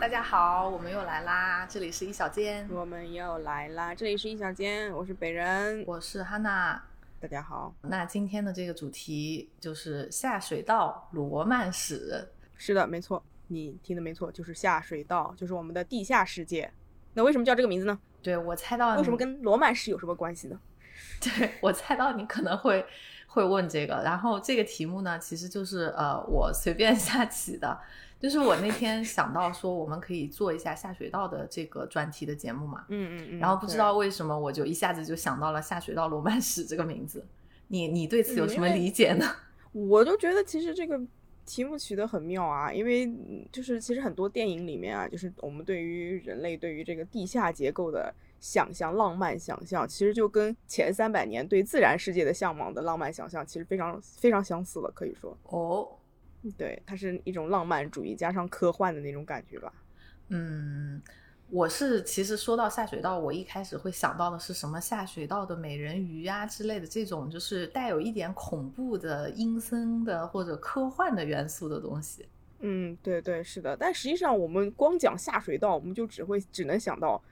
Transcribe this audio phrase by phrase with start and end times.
[0.00, 6.80] 大家好，我们又来啦，这里是一小间，我们又来啦，这里是一小间，我是北人，我是哈娜，
[7.20, 7.74] 大家好。
[7.82, 16.70] 那今天的这个主题就是下水道罗曼史，是的，没错，你听的没错，就是下水道，就是我们的地下世界。
[17.14, 17.98] 那为什么叫这个名字呢？
[18.22, 20.60] 对我猜到，为什么跟罗曼史有什么关系呢？
[21.20, 22.86] 对我猜到你可能会
[23.26, 27.76] 会问这个，然后这个题目呢，其实就是呃我随便瞎起的。
[28.20, 37.24] 就是我那天想到说，我们可以做一下下水道的这个专题的节目嘛，嗯嗯嗯，然后不知道为什么我就一下子就想到了下水道罗曼史这个名字，
[37.68, 39.24] 你你对此有什么理解呢？
[39.72, 41.00] 我就觉得其实这个
[41.46, 43.08] 题目取得很妙啊，因为
[43.52, 55.88] 就是其实很多电影里面啊，就是我们对于人类对于这个地下结构的想象、浪漫想象，其实就跟前三百年对自然世界的向往的浪漫想象，其实非常非常相似了，可以说哦。
[56.56, 59.72] 对，它是一种浪漫主义加上科幻的那种感觉吧。
[60.28, 61.02] 嗯，
[61.50, 72.26] 我是其实说到下水道，我一开始会想到的是什么下水道的美人鱼啊之类的这种，就是带有一点恐怖的、阴森的或者科幻的元素的东西。
[72.60, 73.76] 嗯，对对是的。
[73.76, 77.22] 但实际上，我们光讲下水道，我们就只会只能想到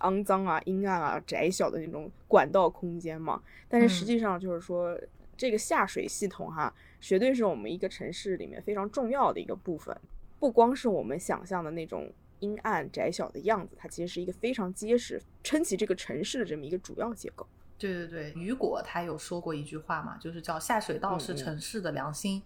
[0.00, 3.42] 肮脏啊、阴暗啊、窄小的那种管道空间嘛。
[3.68, 4.98] 但是实际上就是说。
[5.38, 9.96] 这个下水系统哈，绝对是我们一个城市里面非常重要的一个部分。
[10.38, 17.46] 不光是我们想象的那种阴暗窄小的样子，它其实是一个非常结实撑起这个城市的这么一个主要结构。
[17.78, 22.42] 对对对，雨果他有说过一句话嘛，就是叫下水道是城市的良心。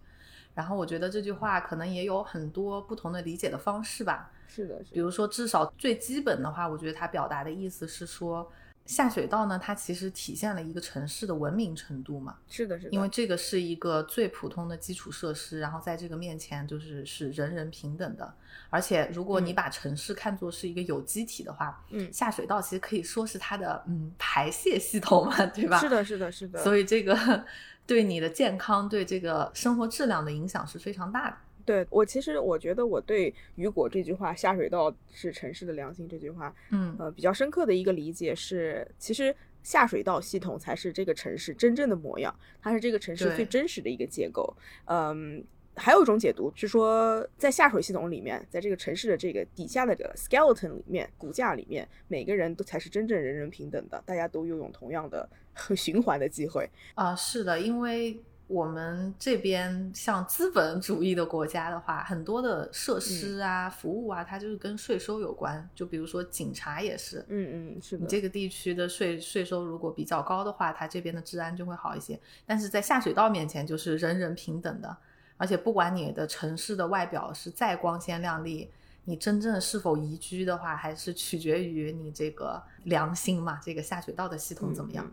[0.55, 4.33] 然后我觉得这句话可能也有很多不同的理解的方式吧。
[4.49, 8.51] 是的，比如说至少最基本的话，我觉得他表达的意思是说。
[8.95, 12.37] 下水道呢，它其实体现了一个城市的文明程度嘛。
[12.49, 12.91] 是的，是的。
[12.91, 18.35] 因为这个是一个最普通的基础设施，然后在这个面前就是是人人平等的。
[18.69, 25.79] 而且如果你把城市看作是一个有机体的话，嗯，下水道其实可以说是它的嗯排泄系统嘛，对吧？
[25.79, 26.63] 是的，是的，是的。
[26.63, 27.45] 所以这个
[27.87, 31.37] 对你的健康、对这个生活质量的影响是非常大的。
[31.65, 44.55] 对我其实我觉得我对雨果这句话“下水道是城市的良心”这句话，嗯呃比较深刻的一个理解是，其实下水道系统才是这个城市真正的模样，它是这个城市最真实的一个结构。
[44.87, 45.45] 嗯，
[45.77, 55.29] 还有一种解读是说，在下水系统里面，在这个城市的这个底下的这个 skeleton 里面，骨架里面，每个人都才是真正人人平等的，大家都拥有同样的
[55.77, 56.69] 循环的机会。
[56.95, 58.19] 啊，是的，因为。
[58.51, 65.71] 我们这边像资本主义的国家的话，很多的设施啊、服务啊，它就是跟税收有关。
[65.73, 68.03] 就比如说警察也是，嗯嗯，是的。
[68.03, 72.19] 你这个地区的税税收如果比较高的话，它这边的治安就会好一些。
[72.45, 74.97] 但是在下水道面前，就是人人平等的，
[75.37, 78.69] 而且不管你的城市的外表是再光鲜亮丽，
[79.05, 85.09] 你真正是否宜居的话，还是取决于你这个良心嘛，这个下水道的系统怎么样。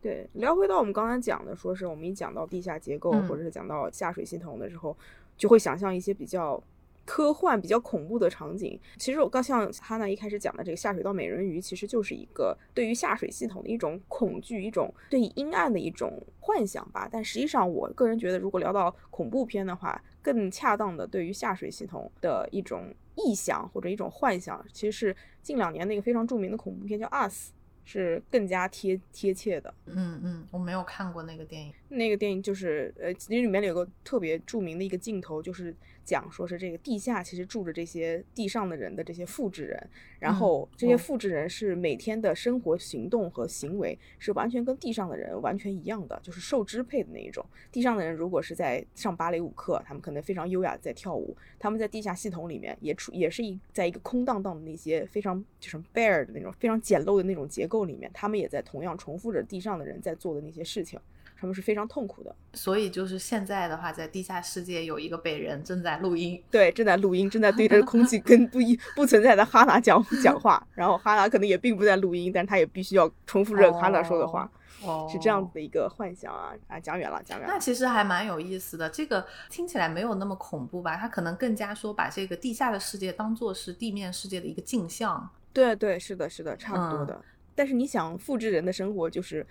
[0.00, 4.96] 对，聊回到我们刚才讲的，说是我们一讲到地下结构，或者是讲到下水系统的时候，
[5.36, 6.62] 就会想象一些比较
[7.04, 8.78] 科幻、比较恐怖的场景。
[8.96, 17.08] 其实我刚像哈娜一开始讲的这个下水道美人鱼，其实就是一个对于下水系统的一种恐惧，一种对阴暗的一种幻想吧。
[17.10, 27.50] 但实际上，我个人觉得，如果聊到恐怖片的话，更恰当的对于下水系统的一种臆想或者一种幻想，其实是近两年那个非常著名的恐怖片叫《Us》。
[27.88, 29.72] 是更加贴贴切的。
[29.86, 31.72] 嗯嗯，我没有看过那个电影。
[31.88, 35.74] 那个电影就是，呃，其实里面有个特别著名的一个镜头，就是。
[36.08, 47.44] 讲说是这个地下其实住着这些地上的人的这些复制人，然后这些复制人是每天的生活行动和行为是完全跟地上的人完全一样的，就是受支配的那一种。
[47.70, 60.98] 地上的人如果是在上芭蕾舞课，他们可能非常优雅在跳舞；他们在地下系统里面也处也是一在一个空荡荡的那些非常就是 bare 的那种非常简陋的那种结构里面，他们也在同样重复着地上的人在做的那些事情。
[61.40, 74.50] 他们是非常痛苦的，所以就是现在的话，在地下世界有一个北人正在录音，对，正在录音，正在对着空气跟不一不存在的哈娜讲讲话，然后哈娜可能也并不在录音，但是他也必须要重复着哈娜说的话，
[74.82, 77.54] 哦，是这样子的一个幻想啊啊，讲远了，讲远了。
[77.54, 80.96] 那其实还蛮有意思的，这个听起来没有那么恐怖吧？
[80.96, 85.30] 他可能更加说把这个地下的世界当做是地面世界的一个镜像。
[85.52, 87.22] 对对，是的，是的，差不多的。
[87.54, 89.46] 但是你想复制人的生活，就是。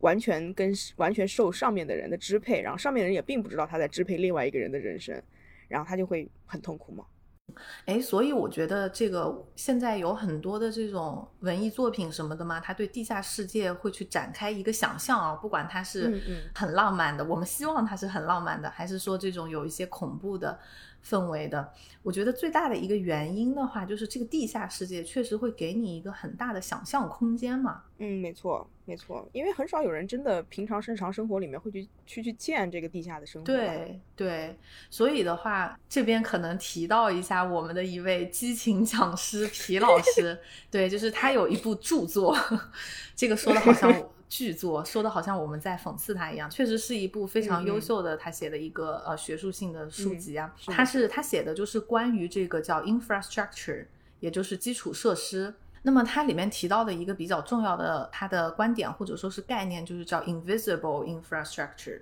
[0.00, 5.20] 完全跟完全受上面的人的支配，然后上面的人也并不知道他在支配另外一个人的人生，
[5.68, 7.04] 然后他就会很痛苦嘛。
[7.86, 16.20] 哎，所以我觉得这个现在有很多的这种文艺作品什么的嘛，他对地下世界会去展开一个想象啊，不管它是
[16.54, 20.58] 很浪漫的，我们希望它是很浪漫的，还是说这种有一些恐怖的。
[21.08, 21.72] 氛围的。
[22.02, 27.82] 我觉得最大的一个原因的话，就是这个地下世界确实会给你一个很大的想象空间嘛。
[27.98, 33.46] 嗯，没错，没错，因为很少有人真的平常日常生活里面会去去去见这个地下的生活。
[33.46, 34.56] 对对，
[34.88, 40.38] 所以的话，这边可能提到一下我们的一位激情讲师皮老师，
[40.70, 42.36] 对，就是他有一部著作，
[43.16, 43.92] 这个说的好像。
[44.28, 50.54] 剧作说的好像我们在讽刺他一样，确实是一部非常优秀的他写的一个呃学术性的书籍啊。
[50.66, 53.86] 他是他写的就是关于这个叫 infrastructure，
[54.20, 55.54] 也就是基础设施。
[55.82, 62.00] 那么它里面提到的一个比较重要的他的观点或者说是概念，就是叫 invisible infrastructure，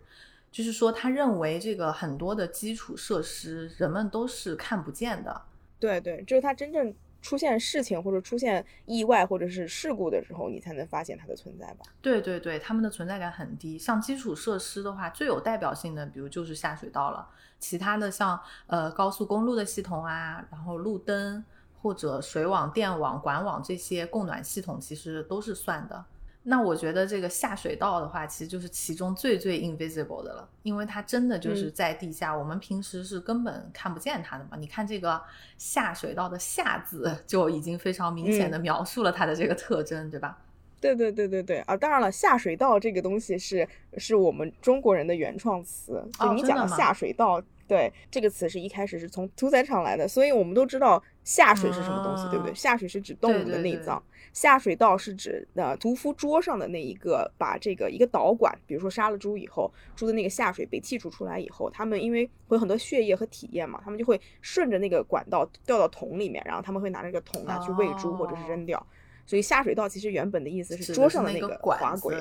[0.51, 5.43] 就是说他认为这个很多的基础设施人们都是看不见的。
[5.79, 6.93] 对对，就是他真正。
[7.23, 11.87] 出现事情或者出现意外或者是事故的时候，你才能发现它的存在吧？
[12.01, 13.79] 对对对，它们的存在感很低。
[13.79, 17.29] 像基础设施的话，最有代表性的，比如就是下水道了。
[17.59, 21.45] 其他的像呃高速公路的系统啊，然后路灯
[21.83, 26.05] 或者水网、电网、管网这些供暖系统，其实都是算的。
[26.49, 34.57] 那我觉得这个下水道的话，其实就是其中最最 invisible 的了，因为它真的就是在地下，我们平时是根本看不见它的嘛。
[34.57, 35.21] 你看这个
[35.59, 40.39] 下水道的“下”字， 就已经非常明显的描述了它的这个特征，对吧？
[40.81, 41.77] 对对对对对啊！
[41.77, 43.69] 当然了，下水道这个东西是
[43.99, 47.43] 是我们中国人的原创词，就你讲的下水道。
[47.67, 52.55] 对这个词是一开始是从屠宰场来的，所以我们都知道下水是什么东西，对不对？
[52.55, 54.03] 下水是指动物的内脏，
[54.33, 68.85] 下水道是指呃屠夫桌上的那一个，把这个一个导管，比如说杀了猪以后，猪的那个下水被剔除出来以后，他们因为会有很多血液和体液嘛，他们就会顺着那个管道掉到桶里面，然后他们会拿那个桶拿去喂猪或者是扔掉。
[69.27, 72.17] 所以下水道其实原本的意思是桌上的那个滑轨。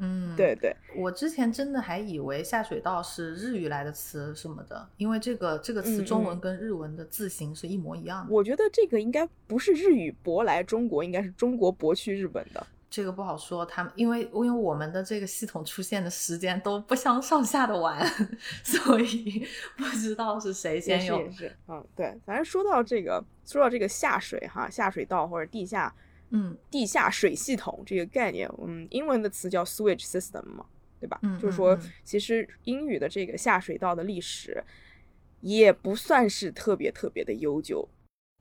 [0.00, 8.32] 嗯，对对，我之前真的还以为下水道是日语来的词什么的，因为这个这个词中文跟日文的字形是一模一样的。
[8.32, 12.64] 我觉得这个应该不是日语舶来中国，应该是中国舶去日本的。
[12.88, 18.00] 这个不好说，他们因为因为我们的这个系统出现的时间都不相上下的晚，
[18.62, 19.44] 所以
[19.76, 21.22] 不知道是谁先有。
[21.22, 25.92] 也是，嗯，对，反正说到这个，说到这个下水哈，下水道或者地下。
[26.30, 30.64] 嗯，地下水系统这个概念，嗯，英文的词叫 sewage system 嘛，
[31.00, 31.18] 对吧？
[31.22, 34.62] 嗯，就是说，其实英语的这个下水道的历史
[35.40, 37.88] 也不算是特别特别的悠久。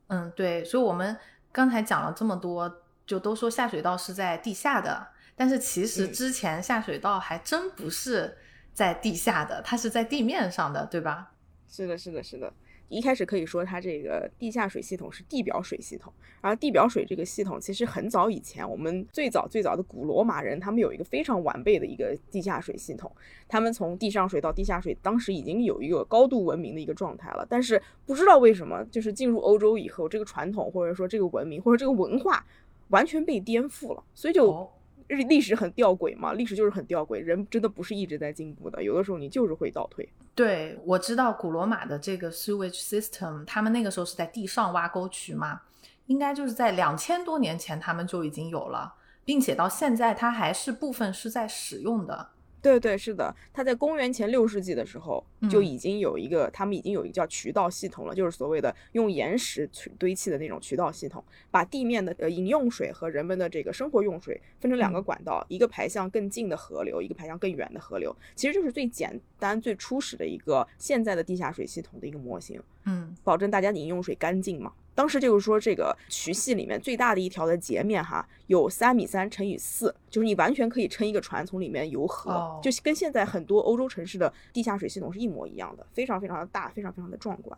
[0.07, 1.15] 嗯，对，所以我们
[1.51, 8.37] 刚才讲了这么多，就都说下水道是在地下的，但是其实之前下水道还真不是
[8.73, 11.31] 在地下的，它是在地面上的，对吧？
[11.69, 12.53] 是的，是的，是的。
[12.89, 16.11] 一开始可以说它这个地下水系统是地表水系统，
[16.41, 23.11] 而地表水这个系统其实很早以前，我们最早最早的古罗马人他们有一个非常完备的一个地下水系统，
[23.47, 27.45] 他们从地上水到地下水，当时已经有一个高度文明的一个状态了。
[27.49, 32.45] 但是不知道为什么，就是进入欧洲以后，这个传统或者说这个文明或者这个文化
[32.89, 34.69] 完全被颠覆了，所以就。
[35.07, 40.07] 历历史很吊诡嘛，历史就是很吊诡，人真的不是一直在进步的，有的时候你就是会倒退。
[40.35, 45.61] 对，我知道古罗马的这个 sewage system，他们那个时候是在地上挖沟渠嘛，
[46.07, 48.93] 应该就是在两千多年前他们就已经有了，
[49.25, 52.29] 并且到现在它还是部分是在使用的。
[52.67, 74.73] 对对是的，他在公元前六世纪的时候就已经有一个，他们已经有一个叫渠道系统了，就是所谓的用岩石去堆砌的那种渠道系统，把地面的呃饮用水和人们的这个生活用水分成两个管道，一个排向更近的河流，一个排向更远的河流，其实就是最简单最初始的一个现在的地下水系统的一个模型，嗯，保证大家饮用水干净嘛。
[74.97, 87.55] 当时就是说，这个渠系里面最大的一条的截面哈，有三米三乘以四，就是你完全可以撑一个船从里面游河，就跟现在很多欧洲城市的地下水系统是一模一样的，非常非常的大，非常非常的壮观。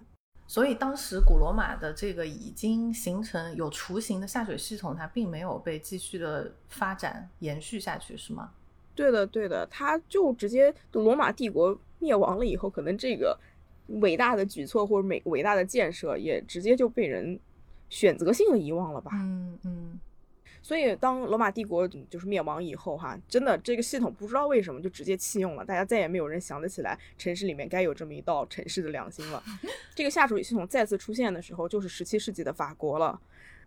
[0.48, 8.52] 所以当时古罗马的这个已经形成有雏形的下水系统，它并没有被继续的发展延续下去，是吗？
[8.94, 13.40] 对的，对的，它就直接罗马帝国灭亡了以后，可能这个。
[14.02, 17.40] 伟大的举措或者美伟大的建设也直接就被人
[17.90, 19.12] 选择性的遗忘了吧？
[19.14, 20.00] 嗯嗯。
[20.62, 29.42] 所以当罗马帝国就是灭亡以后，哈，真的这个系统不知道为什么就直接弃用了，大家再也没有人想得起来城市里面该有这么一道城市的良心了。
[29.96, 33.20] 这个下水系统再次出现的时候，就是十七世纪的法国了。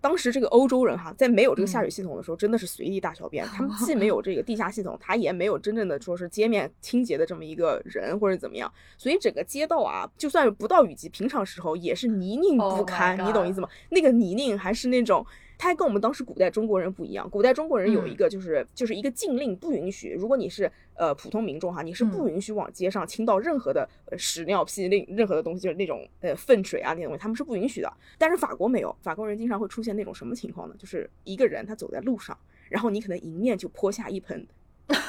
[0.03, 3.47] 当时这个欧洲人哈，在没有这个下水系统的时候，真的是随地大小便。
[3.47, 13.17] 他们既没 有这个地下系统，他也没有真正的说是街面清洁的这么一个人或者怎么样，所以整个街道啊，就算不到雨季，平常时候也是泥泞不堪。
[13.25, 13.69] 你懂意思吗？
[13.91, 15.25] 那个泥泞还是那种
[15.59, 17.29] 它还跟我们当时古代中国人不一样。
[17.31, 27.93] 古代中国人有一个就是就是一个禁令，不允许，如果你是呃普通民众哈，你是不允许往街上倾倒任何的屎尿屁令任何的东西，就是那种呃粪水啊那些东西，他们是不允许的。
[28.19, 30.75] 但是法国没有，法国人经常会出现那种什么情况呢？
[30.79, 32.37] 就是一个人他走在路上，
[32.69, 34.47] 然后你可能迎面就泼下一盆。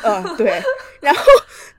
[0.04, 0.62] 呃，对，
[1.02, 1.22] 然后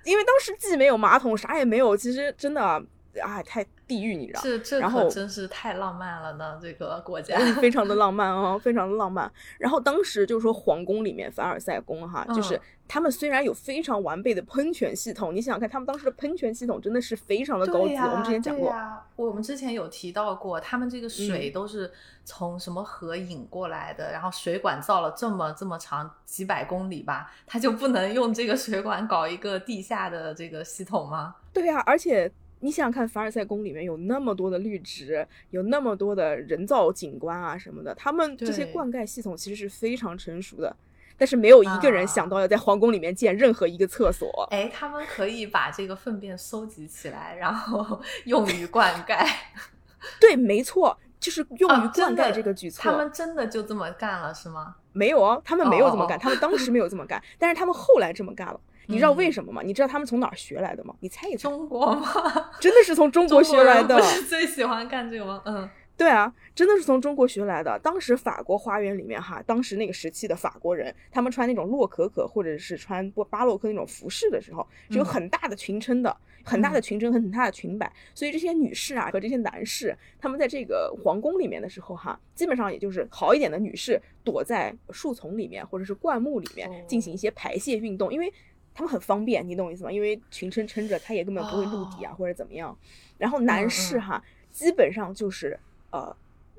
[0.05, 2.85] 因为当时既没有马桶，啥也没有，其实真的
[3.21, 4.41] 啊，太地狱，你知道？
[4.43, 9.31] 这这然后真是太浪漫了呢，这个国家非常的浪 漫哦，非常的浪漫。
[9.59, 17.95] 然后当时就是说皇宫里面凡尔赛宫哈，就是他们虽然有非常完备的喷泉系统，你想想看，他们当时的喷泉系统真的是非常的高级。
[17.97, 18.75] 我们之前讲过，
[19.17, 21.91] 我们之前有提到过，他们这个水都是
[22.25, 31.37] 从什么河引过来的，然后水管造了这么这么长几百公里吧，他就不能用这个水管搞一个地下的这个系统吗？
[31.53, 32.31] 对呀，而且。
[32.65, 40.75] 你想想看，凡尔赛宫里面有那么多的绿植，有那么多的人造景观啊什么的，他们这些灌溉系统其实是非常成熟的，
[41.19, 44.49] 但是没有一个人想到要在皇宫里面建任何一个厕所。
[44.51, 49.29] 哎，他们可以把这个粪便收集起来，然后 用于灌溉。
[50.19, 52.91] 对，没错，就是用于灌溉这个举措。
[52.91, 54.77] 他们真的就这么干了是吗？
[54.95, 58.59] 没有啊，他们没有这么干，他们当时没有这么干，但是他们后来这么干了。
[58.87, 59.63] 你知道为什么吗？
[59.65, 60.95] 你知道他们从哪儿学来的吗？
[61.01, 61.49] 你猜一猜。
[61.49, 62.07] 中国吗？
[62.61, 63.97] 真的是从中国学来的。
[63.99, 65.43] 不是最喜欢干这个吗？
[65.47, 67.79] 嗯，对啊，真的是从中国学来的。
[67.79, 77.91] 当时法国花园里面哈，当时那个时期的法国人，他们穿那种洛可可或者是穿巴洛克那种服饰的时候，是有很大的裙撑的，很大的裙撑和很大的裙摆。
[78.15, 88.33] 所以这些女士啊和这些男士，他们在这个皇宫里面的时候哈，基本上也就是好一点的女士躲在树丛里面或者是灌木里面进行一些排泄运动，因为。
[88.75, 89.93] 他们很方便，你懂我意思吗？
[89.93, 92.77] 因为裙撑撑着，他也根本不会露底啊，或者怎么样。
[93.17, 95.57] 然后男士哈，基本上就是
[95.93, 96.15] 呃，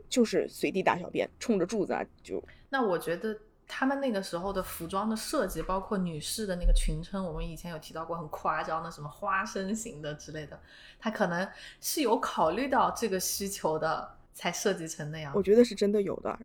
[0.07, 2.41] 就是随地大小便，冲着柱子啊就。
[2.69, 10.57] 那我觉得他们那个时候的服装的设计，包括女士的那个裙撑，我们以前有提到过很夸张的什么花生型的之类的，
[10.98, 11.45] 他可能
[11.81, 15.34] 是有考虑到这个需求的，才设计成那样。
[15.36, 16.39] 我觉得是真的有的，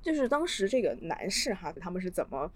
[0.00, 2.48] 就是当时这个男士哈，他们是怎么？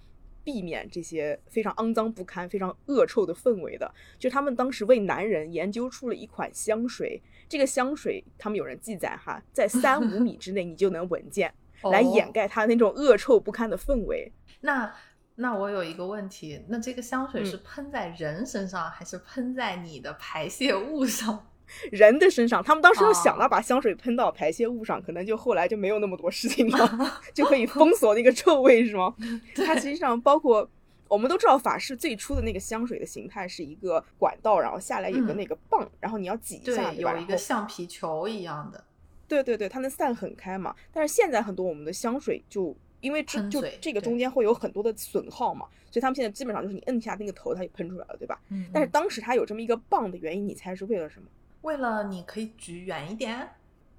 [0.42, 7.20] 避免这些非常肮脏不堪、非常恶臭的氛围的，就他们当时为男人研究出了一款香水。
[7.48, 11.52] 这个香水，他们有人记载哈，在三五米之内你就能闻见，
[11.90, 14.32] 来掩盖他那种恶臭不堪的氛围。
[14.60, 14.94] 那
[15.34, 21.49] 那我有一个问题，那这个香水是喷在人身上，还是喷在你的排泄物上？
[21.92, 29.14] 人的身上，他们当时又想到把香水喷到排泄物上，可能就后来就没有那么多事情了， 就可以封锁那个臭味，是吗？
[29.54, 30.68] 它实际上包括
[31.08, 38.84] 我们都知道，法式最初的那个香水的形态是一个管道，然后下来有个那个棒，然后你要挤一下，有一个橡皮球一样的。
[39.26, 40.74] 对对对，它能散很开嘛。
[40.92, 48.40] 但是现在很多我们的香水就因为这就这个中间会有很多的损耗嘛，所以他们现在基本上就是你摁一下那个头，它就喷出来了，对吧？
[48.50, 48.66] 嗯。
[48.72, 51.28] 但是当时它有这么一个棒的原因，你猜是为了什么？
[51.62, 53.50] 为了你可以举远一点，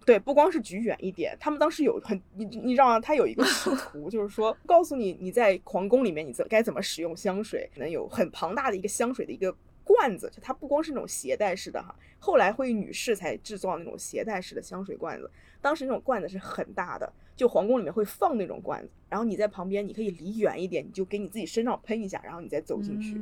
[0.05, 2.99] 对，不光是举远一点，他们当时有很你你知道吗？
[2.99, 15.29] 他有一个视 图，就是说告诉你你在皇宫里面你怎该怎么使用香水，可能有很庞大的一个香水的一个罐子，就它不光是那种携带式的哈，后来会女士才制造那种携带式的香水罐子，
[15.61, 23.21] 当时那种罐子是很大的，就皇宫里面会放那种罐子，然后你在旁边你可以离远一点，你就给你自己身上喷一下，然后你再走进去，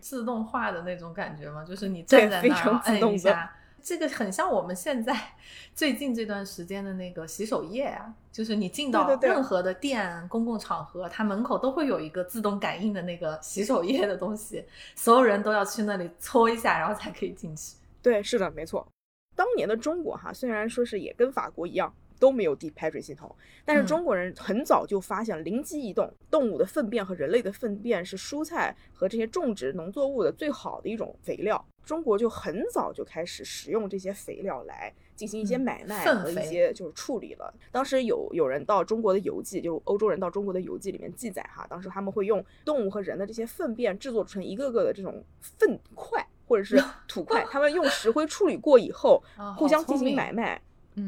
[0.00, 1.64] 自动化的那种感觉吗？
[1.64, 3.52] 就是你站在那儿摁一下。
[3.82, 5.16] 这个很像我们现在
[5.74, 17.74] 最近这段时间的那个洗手液啊，就是你进到任何的店、公共场合，它门口都会有一个自动感应的那个洗手液的东西，所有人都要去那里搓一下，然后才可以进去。
[18.02, 18.86] 对，是的，没错。
[19.34, 21.92] 当年的中国哈，虽然说是也跟法国一样。
[22.20, 23.34] 都没有地排水系统，
[23.64, 31.64] 但是中国人很早就发现，灵机一动，动物的粪便和人类的粪便是蔬菜和这些种植农作物的最好的一种肥料。
[31.82, 37.52] 中国就很早就开始使用这些肥料来进行一些买卖和一些就是处理了。
[37.72, 49.20] 当时有有人到中国的游记，就欧洲人到中国的游记里面记载哈，当时他们会用动物和人的这些粪便制作成一个个的这种粪块或者是 土块，他们用石灰处理过以后，
[49.56, 50.60] 互相进行买卖。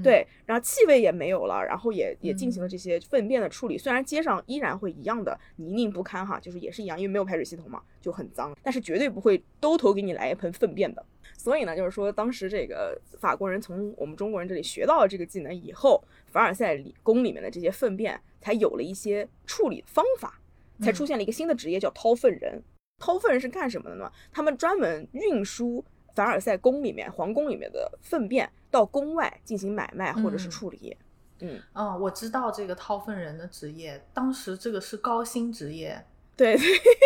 [0.02, 3.76] 对，然后气味也没有了，然后也也进行了这些粪便的处理。
[3.76, 8.56] 虽然街上依然会一样的泥泞不堪哈，就是也是一样，因为没有排水系统嘛，就很脏。
[8.62, 11.04] 但是绝对不会兜头给你来一盆粪便的。
[11.36, 20.40] 所以呢，就是说当时这个法国人从我们中国人这里学到了这个技能以后，凡尔赛里宫里面的这些粪便才有了一些处理方法，
[20.80, 22.62] 才出现了一个新的职业叫掏粪人。
[22.98, 24.10] 掏粪人是干什么的呢？
[24.30, 25.84] 他们专门运输
[26.14, 28.48] 凡尔赛宫里面皇宫里面的粪便。
[28.72, 30.96] 到宫外进行买卖或者是处理，
[31.40, 36.02] 嗯嗯，我知道这个掏粪人的职业，当时这个是高薪职业，
[36.34, 36.56] 对，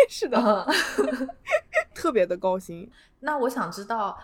[0.09, 1.29] 是的，嗯
[1.93, 2.89] 特别的高薪。
[3.19, 4.17] 那我想知道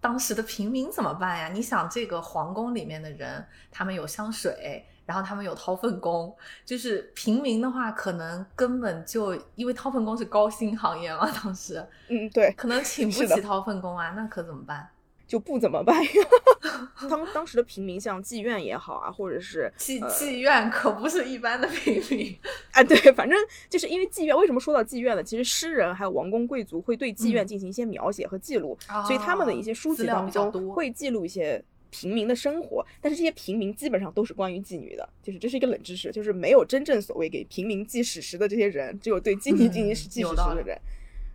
[0.00, 1.48] 当时的平民怎么办呀？
[1.48, 14.86] 你想，这个皇宫里面的人，他们有香水，然后他们有掏粪工，就是平民的话，可能根本就因为掏粪工是高薪行业嘛，当时嗯，对，可能请不起掏粪工啊，那可怎么办？
[15.30, 16.10] 就不怎么办呀。
[17.08, 22.36] 当当时的平民，像妓院也好啊，或者是妓呃妓院可不是一般的平民，
[22.72, 25.22] 啊，对，反正就是因为妓院，为什么说到妓院呢？
[25.22, 32.84] 其实诗人还有王公贵族会对妓院嗯进行一些描写和记录，所以他们的一些书籍当中会记录一些平民的生活。
[33.00, 40.76] 但是这些平民基本上都是关于妓女的，就是这是一个冷知识，就是没有真正所谓给平民记史实的这些人，只有对妓女进行嗯史记史实的人。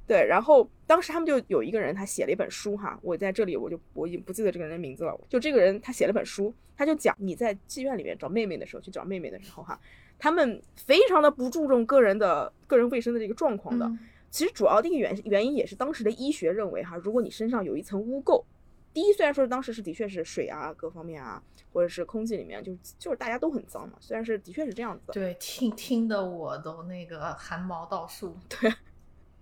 [0.07, 5.19] 对，然后当时他们就有一个人，他写了一本书哈，我在这里我就我已经不记得这个人的名字了。
[5.27, 9.79] 就这个人他写了本书，他就讲你在妓院里面找妹妹的时候，去找妹妹的时候哈，
[10.19, 13.85] 他们非常的不注重个人的个人卫生的这个状况的。
[13.85, 13.99] 嗯
[14.31, 18.43] 其实主要的一个原原因也是当时的医学认为哈，如果你身上有一层污垢，
[18.91, 28.35] 第一虽然说当时是的确是水啊各方面啊，或者是空气里面就就是大家都很脏嘛，虽然是的确是这样子的，对，听听的我都那个汗毛倒竖。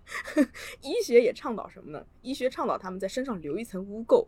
[0.82, 2.06] 医学也倡导什么呢？
[2.22, 4.26] 医学倡导他们在身上留一层污垢，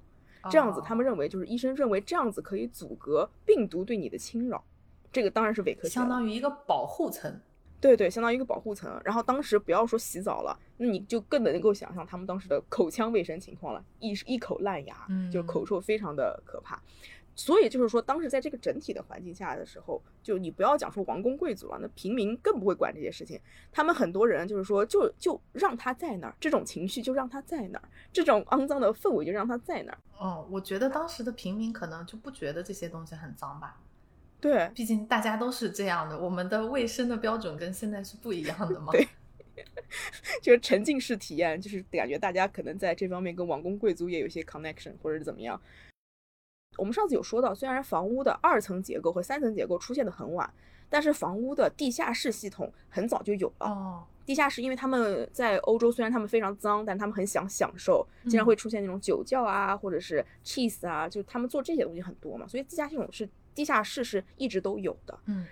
[0.50, 4.64] 这样子他们哦认为就是医生认为这样子可以阻隔病毒对你的侵扰，
[5.12, 7.40] 这个当然是伪科学，相当于一个保护层。
[7.82, 9.00] 对对，相当于一个保护层。
[9.04, 16.82] 然后当时不要说洗澡了，那你就更能够想象他们当时的口腔卫生情况了，一一口烂牙，就嗯口臭非常的可怕。
[17.36, 23.40] 所以就是说，当时在这个整体的环境下的时候，就你不要讲说王公贵族了，那平民更不会管这些事情。
[23.72, 29.98] 他们很多人就是说，就就让他在那儿，这种情绪就让他在那儿，这种肮脏的氛围就让他在那儿。
[30.18, 33.82] 哦，我觉得当时的平民可能就不觉得这些东西很脏吧，
[34.40, 38.94] 对，毕竟大家都是这样的，我们的卫生的标准跟现在是不一样的嘛。
[38.96, 39.08] 对
[40.42, 45.60] 就是沉浸式体验，就是感觉大家可能在这方面跟王公贵族也有一些 connection，或者是怎么样。
[46.78, 50.52] 我们上次有说到，虽然房屋的二层结构和三层结构出现的很晚，
[50.90, 53.68] 但是房屋的地下室系统很早就有了。
[53.68, 65.18] 哦，地下室，因为他们在欧洲，虽然他们非常脏，但他们很想享受，经常嗯会出现那种酒窖啊，或者是 cheese 啊，就他们做这些东西很多嘛，所以地下系统是地下室是一直都有的。
[65.26, 65.46] 嗯，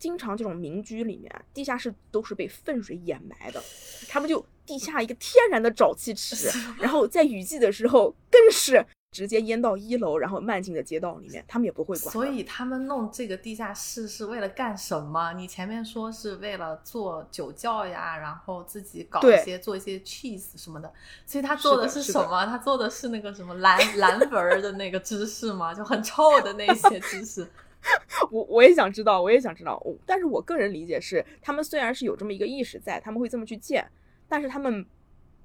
[0.00, 3.62] 经常这种民居里面，地下室都是被粪水掩埋的，
[4.08, 12.12] 他们就地下一个天然的沼气池，然后在雨季的时候更是直接淹到一楼，然后漫进的街道里面，他们也不会管。
[12.12, 15.32] 所以他们弄这个地下室是为了干什么？
[15.32, 20.92] 你前面说是为了做酒窖呀，然后自己搞一些做一些 cheese 什么的，
[21.26, 22.46] 所以他做的是什么？
[22.46, 25.74] 他做的是那个什么蓝蓝纹儿的那个芝士吗？
[25.74, 27.48] 就很臭的那些芝士。
[28.30, 29.76] 我我也想知道，我也想知道。
[29.84, 33.90] 我但是我个人理解是，他们虽然是有这么一个意识在，他们会这么去建，
[34.28, 34.86] 但是他们，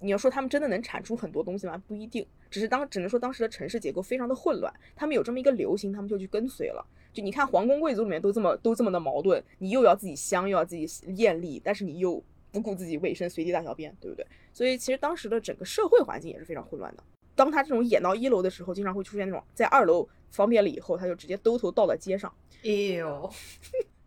[0.01, 1.81] 你要说他们真的能产出很多东西吗？
[1.87, 2.27] 不一定。
[2.55, 6.81] 只是当只能说当时的城市结构非常的混乱，他们有这么一个流行，他们就去跟随了。
[7.11, 10.87] 就你看皇宫贵族里面都这么都这么的矛盾，你又要自己香，又要自己
[11.17, 14.25] 艳丽，但是你又不顾自己卫生，随地大小便，对不对？
[14.53, 17.03] 所以其实当时的整个社会环境也是非常混乱的。
[17.35, 22.33] 当他这种演到一楼的时候，经常会出现那种在二楼方便了以后，他就直接兜头倒在街上。
[22.63, 23.29] 哎呦，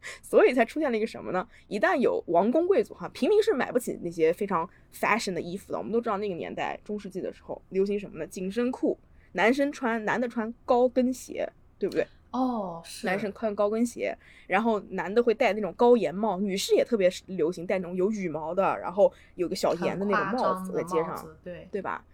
[0.22, 1.46] 所以才出现了一个什么呢？
[1.68, 5.78] 一旦有王公贵族哈，平民是买不起那些非常 fashion 的衣服的。
[5.78, 8.26] 我们都知道那个年代中世纪的时候流行什么呢？
[8.26, 8.98] 紧身裤，
[9.32, 12.06] 男生穿男的穿高跟鞋，对不对？
[12.30, 14.14] 哦，是男生穿高跟鞋，
[14.46, 22.04] 然后男的会戴那种高檐帽，女士也特别流行戴那种有羽毛的，然后有个小檐的那种帽子在街上，对对吧？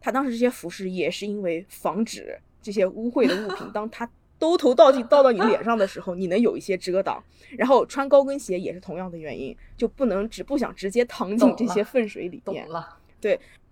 [0.00, 7.22] 他当时这些服饰也是因为防止这些污秽的物品， 当他兜头倒进倒到你脸上的时候，你能有一些遮挡。
[7.56, 12.64] 然后穿高跟鞋也是同样的原因，就不能只不想直接躺进这些粪水里面。
[12.64, 12.98] 懂了。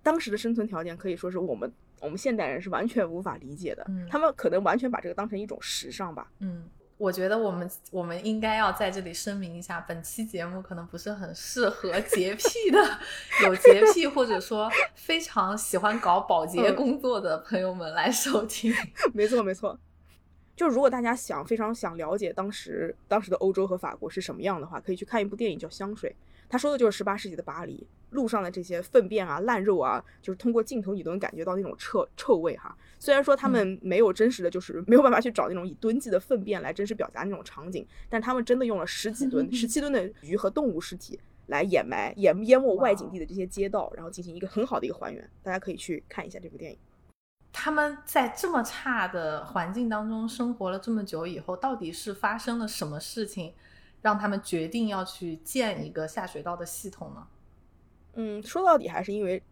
[0.02, 6.28] 当时的生存条件可以说是我们我们现代人是完全无法理解的，嗯他们可能完全把这个当成一种时尚吧。
[6.40, 12.78] 嗯，我觉得我们我们应该要在这里声明一下，本期节目可能不是很适合洁癖的、
[13.46, 18.72] 有洁癖或者说非常喜欢搞保洁嗯工作的朋友们来收听。
[19.14, 19.78] 没错，没错。
[20.54, 26.10] 就如果大家想非常想了解当时当时的欧洲和法国是什么样的话，可以去看一部电影叫《香水》，
[26.48, 32.76] 他说的就是十八世纪的巴黎路上的这些粪便啊、烂肉啊，就是通过镜头你都能感觉到那种臭臭味哈。
[32.98, 45.28] 虽然说他们没有真实的就是没有办法去找那种以吨计的粪便来真实表达那种场景，但他们真的用了十几吨、十七吨的鱼和动物尸体来掩埋、掩淹没外景地的这些街道，然后进行一个很好的一个还原。
[45.42, 46.78] 大家可以去看一下这部电影。
[47.52, 53.52] 他们在这么差的环境当中生活了这么久以后，到底是发生了什么事情，
[54.00, 57.26] 让他们决定要去建一个下水道的系统呢？
[58.14, 59.42] 嗯，说到底还是因为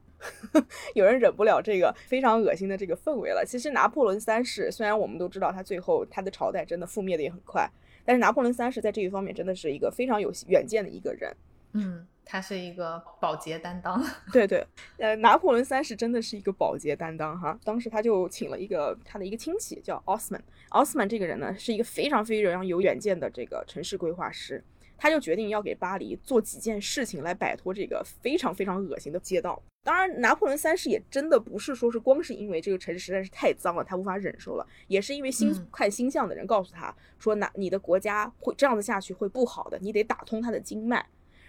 [0.95, 3.45] 有人忍不了这个非常恶心的这个氛围了。
[3.47, 7.71] 其实拿破仑三世，虽然我们都知道他最后他的朝代真的覆灭的也很快，
[8.05, 11.37] 但是拿破仑三世在这一方面真的是一个非常有远见的一个人。
[11.73, 12.07] 嗯。
[12.31, 14.01] 他是一个保洁担当，
[14.33, 14.65] 对对，
[14.99, 17.59] 呃，拿破仑三世真的是一个保洁担当哈。
[17.65, 24.63] 当时他就请了一个他的一个亲戚叫奥斯曼，奥斯曼这个人呢是一个非常非常有远见的这个城市规划师，
[24.97, 29.61] 他就决定要给巴黎做几件事情来摆脱这个非常非常恶心的街道。
[29.83, 41.05] 当然，拿破仑三世也真的不是说是光是因为这个城市实在是太脏了，他无法忍受了，也是因为星看星象的人告诉他说，那你的国家会这样子下去会不好的，你得打通他的经脉。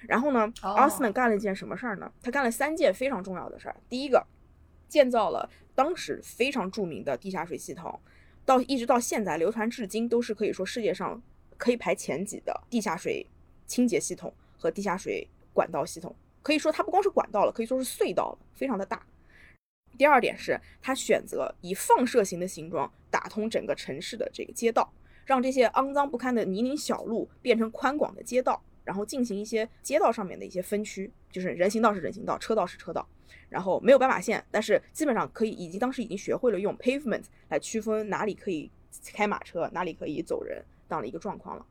[0.07, 2.11] 然后呢，奥斯曼干了一件什么事儿呢？
[2.21, 3.75] 他干了三件非常重要的事儿。
[3.87, 4.25] 第一个，
[4.87, 7.99] 建造了当时非常著名的地下水系统，
[8.45, 11.21] 到一直到现在流传至今都是可以说世界上
[11.57, 13.25] 可以排前几的地下水
[13.67, 16.15] 清洁系统和地下水管道系统。
[16.41, 19.05] 可以说它不光是管道了，可以说是隧道了，非常的大。
[19.97, 24.91] 第二点是，他选择以放射型的形状打通整个城市的这个街道，
[25.25, 28.63] 让这些肮脏不堪的泥泞小路变成宽广的街道。
[28.83, 33.07] 然后进行一些街道上面的一些分区，就是人行道是人行道，车道是车道，
[33.49, 38.69] 然后没有斑马线，但是基本上可以，已经当时已经学会了用 pavement 来区分哪里可以
[39.13, 41.65] 开马车，哪里可以走人这样的一个状况了。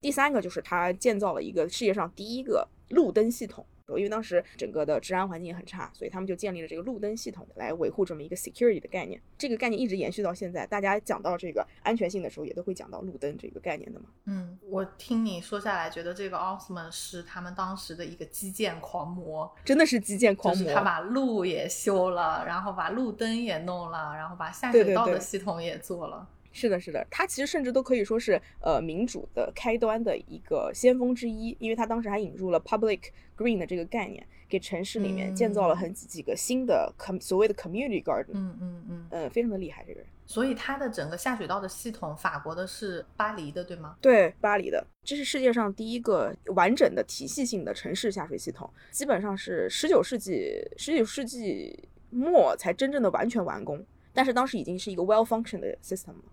[0.00, 3.66] 第三个就是他建造了一个世界上第一个路灯系统。
[3.98, 9.20] 因为当时整个的治安环境也很差，所以他们就建立了这个路灯系统来维护这么一个 security 的概念。
[9.38, 14.06] 这个概念一直延续到现在，大家讲到这个安全性的时候，也都会讲到路灯这个概念的嘛。
[14.26, 20.72] 嗯，我听你说下来，觉得这个奥斯曼是他们当时的一个基建狂魔，真的是基建狂魔。
[20.72, 26.28] 他把路也修了，然后把路灯也弄了，然后把下水道的系统也做了。
[26.52, 33.00] 是的，是的，他其实甚至都可以说是呃民主的开端的一个先锋之一，因为他当时还引入了 public
[33.36, 38.32] green 的这个概念，给城市里面建造了很几几个新的 com 所谓的 community garden。
[38.32, 40.08] 嗯嗯嗯，呃，非常的厉害这个人。
[40.26, 43.96] 所以他的整个下水道的系统，法国的是巴黎的，对吗？
[44.00, 56.24] 对，巴黎的，这是世界上第一个完整的体系性的城市下水系统，基本上是十九世纪十九世纪末才真正的完全完工，但是当时已经是一个 well function 的 system 了。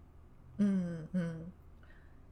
[0.58, 1.52] 嗯嗯，